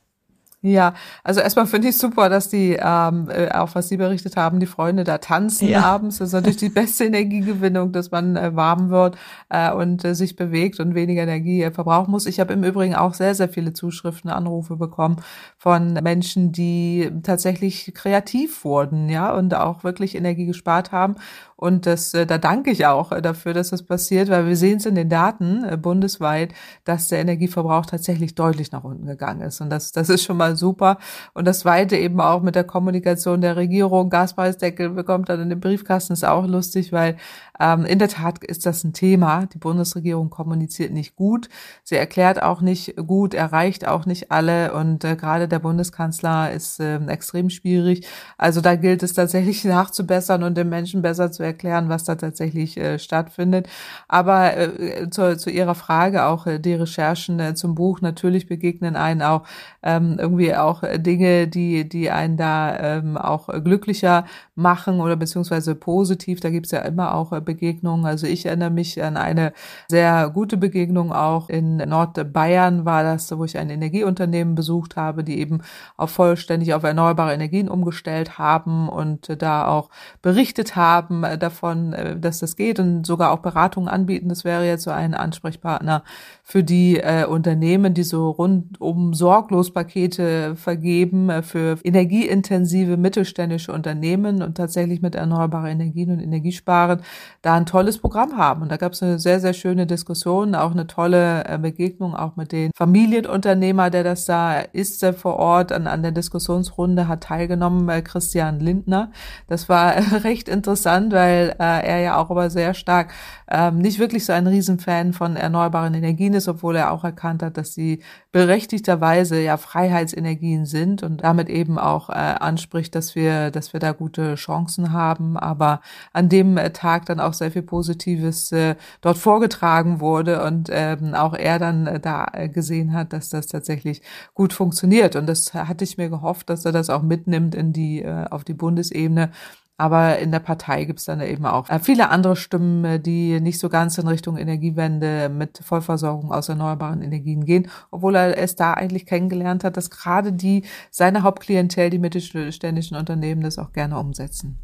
Ja, 0.64 0.94
also 1.24 1.42
erstmal 1.42 1.66
finde 1.66 1.88
ich 1.88 1.98
super, 1.98 2.30
dass 2.30 2.48
die, 2.48 2.78
ähm, 2.80 3.30
äh, 3.32 3.50
auch 3.50 3.74
was 3.74 3.90
Sie 3.90 3.98
berichtet 3.98 4.38
haben, 4.38 4.60
die 4.60 4.68
Freunde 4.68 5.04
da 5.04 5.18
tanzen 5.18 5.68
ja. 5.68 5.82
abends. 5.82 6.20
Das 6.20 6.30
ist 6.30 6.34
natürlich 6.34 6.58
die 6.58 6.70
beste 6.82 7.06
Energiegewinnung, 7.06 7.92
dass 7.92 8.12
man 8.12 8.36
äh, 8.36 8.56
warm 8.56 8.92
wird 8.92 9.18
äh, 9.50 9.72
und 9.72 10.06
äh, 10.06 10.14
sich 10.14 10.36
bewegt 10.36 10.80
und 10.80 10.94
weniger 10.94 11.24
Energie 11.24 11.64
äh, 11.64 11.72
verbrauchen 11.72 12.12
muss. 12.12 12.28
Ich 12.28 12.40
habe 12.40 12.54
im 12.54 12.64
Übrigen 12.64 12.94
auch 12.94 13.16
sehr, 13.16 13.34
sehr 13.34 13.50
viele 13.50 13.74
Zuschriften, 13.74 14.30
Anrufe 14.30 14.76
bekommen 14.76 15.16
von 15.58 15.94
Menschen, 15.94 16.52
die 16.52 17.12
tatsächlich 17.24 17.92
kreativ 17.96 18.64
wurden, 18.64 19.10
ja, 19.10 19.34
und 19.34 19.56
auch 19.56 19.84
wirklich 19.84 20.14
Energie 20.14 20.46
gespart 20.46 20.92
haben 20.92 21.16
und 21.62 21.86
das, 21.86 22.16
äh, 22.16 22.26
da 22.26 22.40
danke 22.40 22.72
ich 22.72 22.88
auch 22.88 23.12
äh, 23.12 23.22
dafür, 23.22 23.54
dass 23.54 23.70
das 23.70 23.84
passiert, 23.84 24.30
weil 24.30 24.48
wir 24.48 24.58
sehen 24.58 24.78
es 24.78 24.88
in 24.88 24.96
den 24.96 25.10
Daten 25.10 25.64
äh, 25.64 25.78
bundesweit, 25.78 26.56
dass 26.86 27.08
der 27.08 27.20
Energieverbrauch 27.20 27.86
tatsächlich 27.86 28.34
deutlich 28.34 28.72
nach 28.72 28.84
unten 28.84 29.06
gegangen 29.06 29.42
ist. 29.42 29.62
Und 29.62 29.70
das, 29.70 29.92
das 29.92 30.10
ist 30.10 30.24
schon 30.24 30.38
mal 30.38 30.51
super. 30.56 30.98
Und 31.34 31.46
das 31.46 31.60
Zweite 31.60 31.98
eben 31.98 32.20
auch 32.22 32.42
mit 32.42 32.56
der 32.56 32.64
Kommunikation 32.64 33.42
der 33.42 33.56
Regierung. 33.56 34.10
Gaspreisdeckel 34.10 34.90
bekommt 34.90 35.30
dann 35.30 35.42
in 35.42 35.50
den 35.50 35.60
Briefkasten, 35.60 36.14
ist 36.14 36.26
auch 36.26 36.46
lustig, 36.46 36.92
weil 36.92 37.18
ähm, 37.62 37.86
in 37.86 38.00
der 38.00 38.08
Tat 38.08 38.44
ist 38.44 38.66
das 38.66 38.84
ein 38.84 38.94
Thema. 38.94 39.46
Die 39.46 39.60
Bundesregierung 39.60 40.32
kommuniziert 40.32 40.92
nicht 40.92 41.16
gut. 41.16 41.48
Sie 41.84 41.96
erklärt 41.96 42.42
auch 42.42 42.62
nicht 42.62 42.96
gut, 42.96 43.36
erreicht 43.36 43.88
auch 43.88 44.08
nicht 44.08 44.32
alle. 44.32 44.74
Und 44.74 45.04
äh, 45.04 45.16
gerade 45.16 45.48
der 45.48 45.60
Bundeskanzler 45.60 46.52
ist 46.52 46.80
äh, 46.80 46.98
extrem 47.06 47.52
schwierig. 47.52 48.08
Also 48.38 48.62
da 48.62 48.76
gilt 48.76 49.04
es 49.04 49.14
tatsächlich 49.14 49.64
nachzubessern 49.66 50.42
und 50.42 50.58
den 50.58 50.70
Menschen 50.70 51.04
besser 51.04 51.32
zu 51.32 51.44
erklären, 51.44 51.88
was 51.88 52.04
da 52.04 52.16
tatsächlich 52.16 52.78
äh, 52.78 52.98
stattfindet. 52.98 53.70
Aber 54.08 54.58
äh, 54.58 55.10
zu, 55.12 55.38
zu 55.38 55.52
Ihrer 55.52 55.76
Frage 55.76 56.26
auch 56.26 56.48
äh, 56.48 56.60
die 56.60 56.74
Recherchen 56.74 57.40
äh, 57.40 57.54
zum 57.54 57.76
Buch 57.76 58.02
natürlich 58.02 58.48
begegnen 58.48 58.96
einen 58.96 59.22
auch 59.22 59.44
ähm, 59.84 60.18
irgendwie 60.20 60.56
auch 60.56 60.84
Dinge, 60.98 61.48
die 61.48 61.88
die 61.88 62.10
einen 62.10 62.38
da 62.38 62.98
ähm, 62.98 63.18
auch 63.18 63.50
glücklicher 63.64 64.26
machen 64.56 65.00
oder 65.00 65.16
beziehungsweise 65.16 65.76
positiv. 65.76 66.40
Da 66.40 66.50
gibt's 66.50 66.72
ja 66.72 66.80
immer 66.80 67.14
auch 67.14 67.32
äh, 67.32 67.51
Begegnungen. 67.52 68.06
Also 68.06 68.28
ich 68.28 68.46
erinnere 68.46 68.70
mich 68.70 69.02
an 69.04 69.18
eine 69.18 69.54
sehr 69.90 70.30
gute 70.30 70.58
Begegnung 70.58 71.12
auch 71.12 71.50
in 71.50 71.78
Nordbayern 71.78 72.86
war 72.86 73.04
das, 73.04 73.38
wo 73.38 73.44
ich 73.44 73.58
ein 73.58 73.70
Energieunternehmen 73.70 74.56
besucht 74.56 74.96
habe, 74.96 75.24
die 75.24 75.40
eben 75.40 75.62
auf 75.98 76.12
vollständig 76.12 76.74
auf 76.74 76.84
erneuerbare 76.84 77.34
Energien 77.34 77.68
umgestellt 77.68 78.38
haben 78.38 78.88
und 78.88 79.42
da 79.42 79.68
auch 79.68 79.90
berichtet 80.22 80.76
haben 80.76 81.24
äh, 81.24 81.38
davon, 81.38 81.94
äh, 81.94 82.18
dass 82.18 82.40
das 82.40 82.56
geht 82.56 82.80
und 82.80 83.06
sogar 83.06 83.32
auch 83.32 83.40
Beratungen 83.40 83.90
anbieten. 83.90 84.30
Das 84.30 84.46
wäre 84.46 84.66
jetzt 84.66 84.84
so 84.84 84.92
ein 84.92 85.14
Ansprechpartner 85.14 86.04
für 86.52 86.66
die 86.66 86.98
äh, 86.98 87.24
Unternehmen, 87.24 87.94
die 87.94 88.04
so 88.04 88.30
rundum 88.30 89.14
sorglos 89.14 89.72
Pakete 89.72 90.58
vergeben 90.58 91.30
äh, 91.30 91.44
für 91.44 91.78
energieintensive 91.82 92.98
mittelständische 92.98 93.72
Unternehmen 93.72 94.42
und 94.42 94.58
tatsächlich 94.58 95.02
mit 95.02 95.16
erneuerbaren 95.16 95.80
Energien 95.80 96.12
und 96.12 96.20
Energiesparen 96.20 97.04
da 97.42 97.54
ein 97.54 97.66
tolles 97.66 98.00
Programm 98.00 98.36
haben. 98.36 98.64
Und 98.64 98.70
da 98.70 98.76
gab 98.76 98.92
es 98.92 99.02
eine 99.02 99.18
sehr, 99.18 99.40
sehr 99.40 99.54
schöne 99.54 99.88
Diskussion, 99.88 100.54
auch 100.54 100.72
eine 100.72 100.88
tolle 100.88 101.46
äh, 101.46 101.58
Begegnung 101.58 102.18
auch 102.18 102.36
mit 102.36 102.52
den 102.52 102.72
Familienunternehmer, 102.76 103.90
der 103.90 104.04
das 104.04 104.26
da 104.26 104.60
ist 104.60 105.02
äh, 105.04 105.14
vor 105.14 105.38
Ort 105.38 105.72
an, 105.72 105.88
an 105.88 106.02
der 106.02 106.12
Diskussionsrunde 106.12 107.08
hat 107.08 107.24
teilgenommen, 107.24 107.88
äh, 107.88 108.02
Christian 108.02 108.60
Lindner. 108.60 109.14
Das 109.48 109.70
war 109.70 109.96
äh, 109.96 110.02
recht 110.24 110.50
interessant, 110.50 111.14
weil 111.14 111.56
äh, 111.60 111.88
er 111.88 112.00
ja 112.02 112.18
auch 112.18 112.30
aber 112.30 112.50
sehr 112.50 112.74
stark 112.74 113.14
ähm, 113.50 113.78
nicht 113.78 114.00
wirklich 114.00 114.26
so 114.26 114.34
ein 114.34 114.48
Riesenfan 114.48 115.14
von 115.14 115.38
erneuerbaren 115.38 115.94
Energien 115.94 116.34
ist, 116.34 116.41
obwohl 116.48 116.76
er 116.76 116.92
auch 116.92 117.04
erkannt 117.04 117.44
hat, 117.44 117.58
dass 117.58 117.74
sie 117.74 118.02
berechtigterweise 118.32 119.42
ja 119.42 119.58
Freiheitsenergien 119.58 120.66
sind 120.66 121.04
und 121.04 121.24
damit 121.24 121.50
eben 121.50 121.78
auch 121.78 122.10
äh, 122.10 122.14
anspricht, 122.14 122.96
dass 122.96 123.16
wir, 123.16 123.52
dass 123.52 123.74
wir 123.74 123.80
da 123.80 123.92
gute 123.92 124.36
Chancen 124.36 124.92
haben. 124.92 125.38
Aber 125.38 125.82
an 126.14 126.30
dem 126.30 126.58
äh, 126.58 126.72
Tag 126.72 127.06
dann 127.06 127.20
auch 127.20 127.34
sehr 127.34 127.52
viel 127.52 127.62
Positives 127.62 128.52
äh, 128.52 128.76
dort 129.02 129.18
vorgetragen 129.18 130.00
wurde 130.00 130.44
und 130.44 130.70
ähm, 130.72 131.14
auch 131.14 131.34
er 131.34 131.60
dann 131.60 131.88
äh, 131.88 132.00
da 132.00 132.28
äh, 132.34 132.50
gesehen 132.50 132.94
hat, 132.94 133.14
dass 133.14 133.30
das 133.30 133.48
tatsächlich 133.48 134.02
gut 134.34 134.54
funktioniert. 134.54 135.16
Und 135.16 135.28
das 135.28 135.54
hatte 135.54 135.84
ich 135.84 135.98
mir 135.98 136.10
gehofft, 136.10 136.50
dass 136.50 136.66
er 136.66 136.72
das 136.72 136.90
auch 136.90 137.02
mitnimmt 137.02 137.56
in 137.56 137.74
die, 137.74 138.02
äh, 138.02 138.26
auf 138.30 138.44
die 138.44 138.54
Bundesebene 138.54 139.32
aber 139.82 140.20
in 140.20 140.32
der 140.32 140.40
Partei 140.40 140.86
gibt 140.86 141.00
es 141.00 141.06
dann 141.06 141.22
eben 141.22 141.46
auch 141.46 141.68
äh, 141.68 141.80
viele 141.80 142.10
andere 142.10 142.36
Stimmen, 142.36 142.86
äh, 142.86 143.00
die 143.00 143.42
nicht 143.42 143.58
so 143.58 143.68
ganz 143.68 143.98
in 143.98 144.08
Richtung 144.08 144.38
Energiewende 144.38 145.28
mit 145.28 145.60
Vollversorgung 145.64 146.32
aus 146.32 146.50
erneuerbaren 146.50 147.02
Energien 147.02 147.46
gehen, 147.46 147.68
obwohl 147.90 148.16
er 148.16 148.38
es 148.38 148.56
da 148.56 148.76
eigentlich 148.76 149.08
kennengelernt 149.08 149.64
hat, 149.64 149.78
dass 149.78 149.90
gerade 149.90 150.34
die 150.34 150.66
seine 150.92 151.24
Hauptklientel, 151.24 151.90
die 151.90 151.98
mittelständischen 151.98 152.96
Unternehmen, 152.96 153.42
das 153.42 153.58
auch 153.58 153.72
gerne 153.74 153.98
umsetzen. 153.98 154.60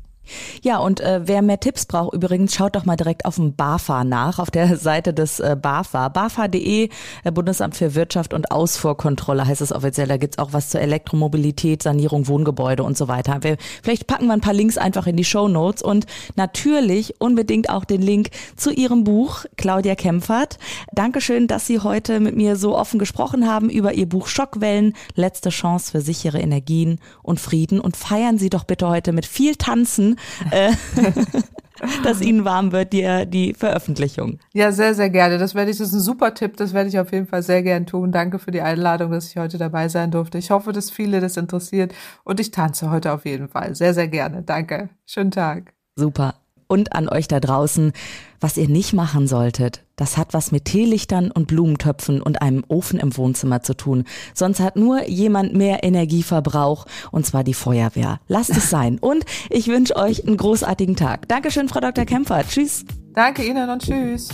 Ja, 0.61 0.77
und 0.79 0.99
äh, 0.99 1.21
wer 1.23 1.41
mehr 1.41 1.59
Tipps 1.59 1.85
braucht, 1.85 2.13
übrigens, 2.13 2.55
schaut 2.55 2.75
doch 2.75 2.85
mal 2.85 2.95
direkt 2.95 3.25
auf 3.25 3.35
dem 3.35 3.55
BAFA 3.55 4.03
nach, 4.03 4.39
auf 4.39 4.51
der 4.51 4.77
Seite 4.77 5.13
des 5.13 5.39
äh, 5.39 5.55
BAFA. 5.59 6.09
BAFA.de, 6.09 6.89
äh, 7.23 7.31
Bundesamt 7.31 7.75
für 7.75 7.95
Wirtschaft 7.95 8.33
und 8.33 8.51
Ausfuhrkontrolle 8.51 9.45
heißt 9.45 9.61
es 9.61 9.71
offiziell. 9.71 10.07
Da 10.07 10.17
gibt's 10.17 10.37
auch 10.39 10.53
was 10.53 10.69
zur 10.69 10.81
Elektromobilität, 10.81 11.83
Sanierung, 11.83 12.27
Wohngebäude 12.27 12.83
und 12.83 12.97
so 12.97 13.07
weiter. 13.07 13.37
Wir, 13.41 13.57
vielleicht 13.83 14.07
packen 14.07 14.27
wir 14.27 14.33
ein 14.33 14.41
paar 14.41 14.53
Links 14.53 14.77
einfach 14.77 15.07
in 15.07 15.17
die 15.17 15.23
Show 15.23 15.47
Notes 15.47 15.81
und 15.81 16.05
natürlich 16.35 17.15
unbedingt 17.19 17.69
auch 17.69 17.85
den 17.85 18.01
Link 18.01 18.29
zu 18.55 18.71
Ihrem 18.71 19.03
Buch, 19.03 19.45
Claudia 19.55 19.95
Kempfert. 19.95 20.57
Dankeschön, 20.93 21.47
dass 21.47 21.67
Sie 21.67 21.79
heute 21.79 22.19
mit 22.19 22.35
mir 22.35 22.55
so 22.55 22.77
offen 22.77 22.99
gesprochen 22.99 23.47
haben 23.47 23.69
über 23.69 23.93
Ihr 23.93 24.07
Buch 24.07 24.27
Schockwellen, 24.27 24.93
letzte 25.15 25.49
Chance 25.49 25.91
für 25.91 26.01
sichere 26.01 26.39
Energien 26.39 26.99
und 27.23 27.39
Frieden. 27.39 27.79
Und 27.79 27.97
feiern 27.97 28.37
Sie 28.37 28.49
doch 28.49 28.63
bitte 28.63 28.87
heute 28.87 29.11
mit 29.11 29.25
viel 29.25 29.55
Tanzen 29.55 30.16
äh, 30.51 30.71
dass 32.03 32.21
Ihnen 32.21 32.45
warm 32.45 32.71
wird, 32.71 32.93
die, 32.93 33.25
die 33.27 33.53
Veröffentlichung. 33.53 34.39
Ja, 34.53 34.71
sehr, 34.71 34.93
sehr 34.93 35.09
gerne. 35.09 35.37
Das 35.37 35.55
werde 35.55 35.71
ich, 35.71 35.77
das 35.77 35.89
ist 35.89 35.93
ein 35.93 35.99
super 35.99 36.33
Tipp, 36.33 36.57
das 36.57 36.73
werde 36.73 36.89
ich 36.89 36.99
auf 36.99 37.11
jeden 37.11 37.27
Fall 37.27 37.43
sehr 37.43 37.63
gern 37.63 37.85
tun. 37.85 38.11
Danke 38.11 38.39
für 38.39 38.51
die 38.51 38.61
Einladung, 38.61 39.11
dass 39.11 39.29
ich 39.29 39.37
heute 39.37 39.57
dabei 39.57 39.89
sein 39.89 40.11
durfte. 40.11 40.37
Ich 40.37 40.51
hoffe, 40.51 40.73
dass 40.73 40.89
viele 40.89 41.21
das 41.21 41.37
interessiert 41.37 41.93
und 42.23 42.39
ich 42.39 42.51
tanze 42.51 42.89
heute 42.89 43.13
auf 43.13 43.25
jeden 43.25 43.47
Fall. 43.47 43.75
Sehr, 43.75 43.93
sehr 43.93 44.07
gerne. 44.07 44.43
Danke. 44.43 44.89
Schönen 45.05 45.31
Tag. 45.31 45.73
Super 45.95 46.35
und 46.67 46.93
an 46.93 47.09
euch 47.09 47.27
da 47.27 47.39
draußen, 47.39 47.91
was 48.39 48.57
ihr 48.57 48.69
nicht 48.69 48.93
machen 48.93 49.27
solltet. 49.27 49.83
Das 49.95 50.17
hat 50.17 50.33
was 50.33 50.51
mit 50.51 50.65
Teelichtern 50.65 51.31
und 51.31 51.47
Blumentöpfen 51.47 52.21
und 52.21 52.41
einem 52.41 52.63
Ofen 52.67 52.99
im 52.99 53.15
Wohnzimmer 53.17 53.63
zu 53.63 53.75
tun. 53.75 54.03
Sonst 54.33 54.59
hat 54.59 54.75
nur 54.75 55.07
jemand 55.07 55.53
mehr 55.53 55.83
Energieverbrauch 55.83 56.85
und 57.11 57.25
zwar 57.25 57.43
die 57.43 57.55
Feuerwehr. 57.55 58.19
Lasst 58.27 58.51
es 58.51 58.69
sein. 58.69 58.99
Und 58.99 59.25
ich 59.49 59.67
wünsche 59.67 59.95
euch 59.95 60.25
einen 60.25 60.37
großartigen 60.37 60.95
Tag. 60.95 61.27
Dankeschön, 61.27 61.69
Frau 61.69 61.79
Dr. 61.79 62.05
Kämpfer. 62.05 62.43
Tschüss. 62.47 62.85
Danke 63.13 63.43
Ihnen 63.43 63.69
und 63.69 63.81
tschüss. 63.81 64.29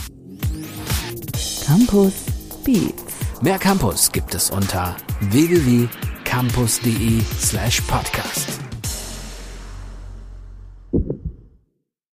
Campus 1.65 2.13
Beats. 2.65 3.03
Mehr 3.41 3.59
Campus 3.59 4.11
gibt 4.11 4.35
es 4.35 4.49
unter 4.49 4.97
www.campus.de 5.21 7.21
slash 7.39 7.79
podcast. 7.81 8.59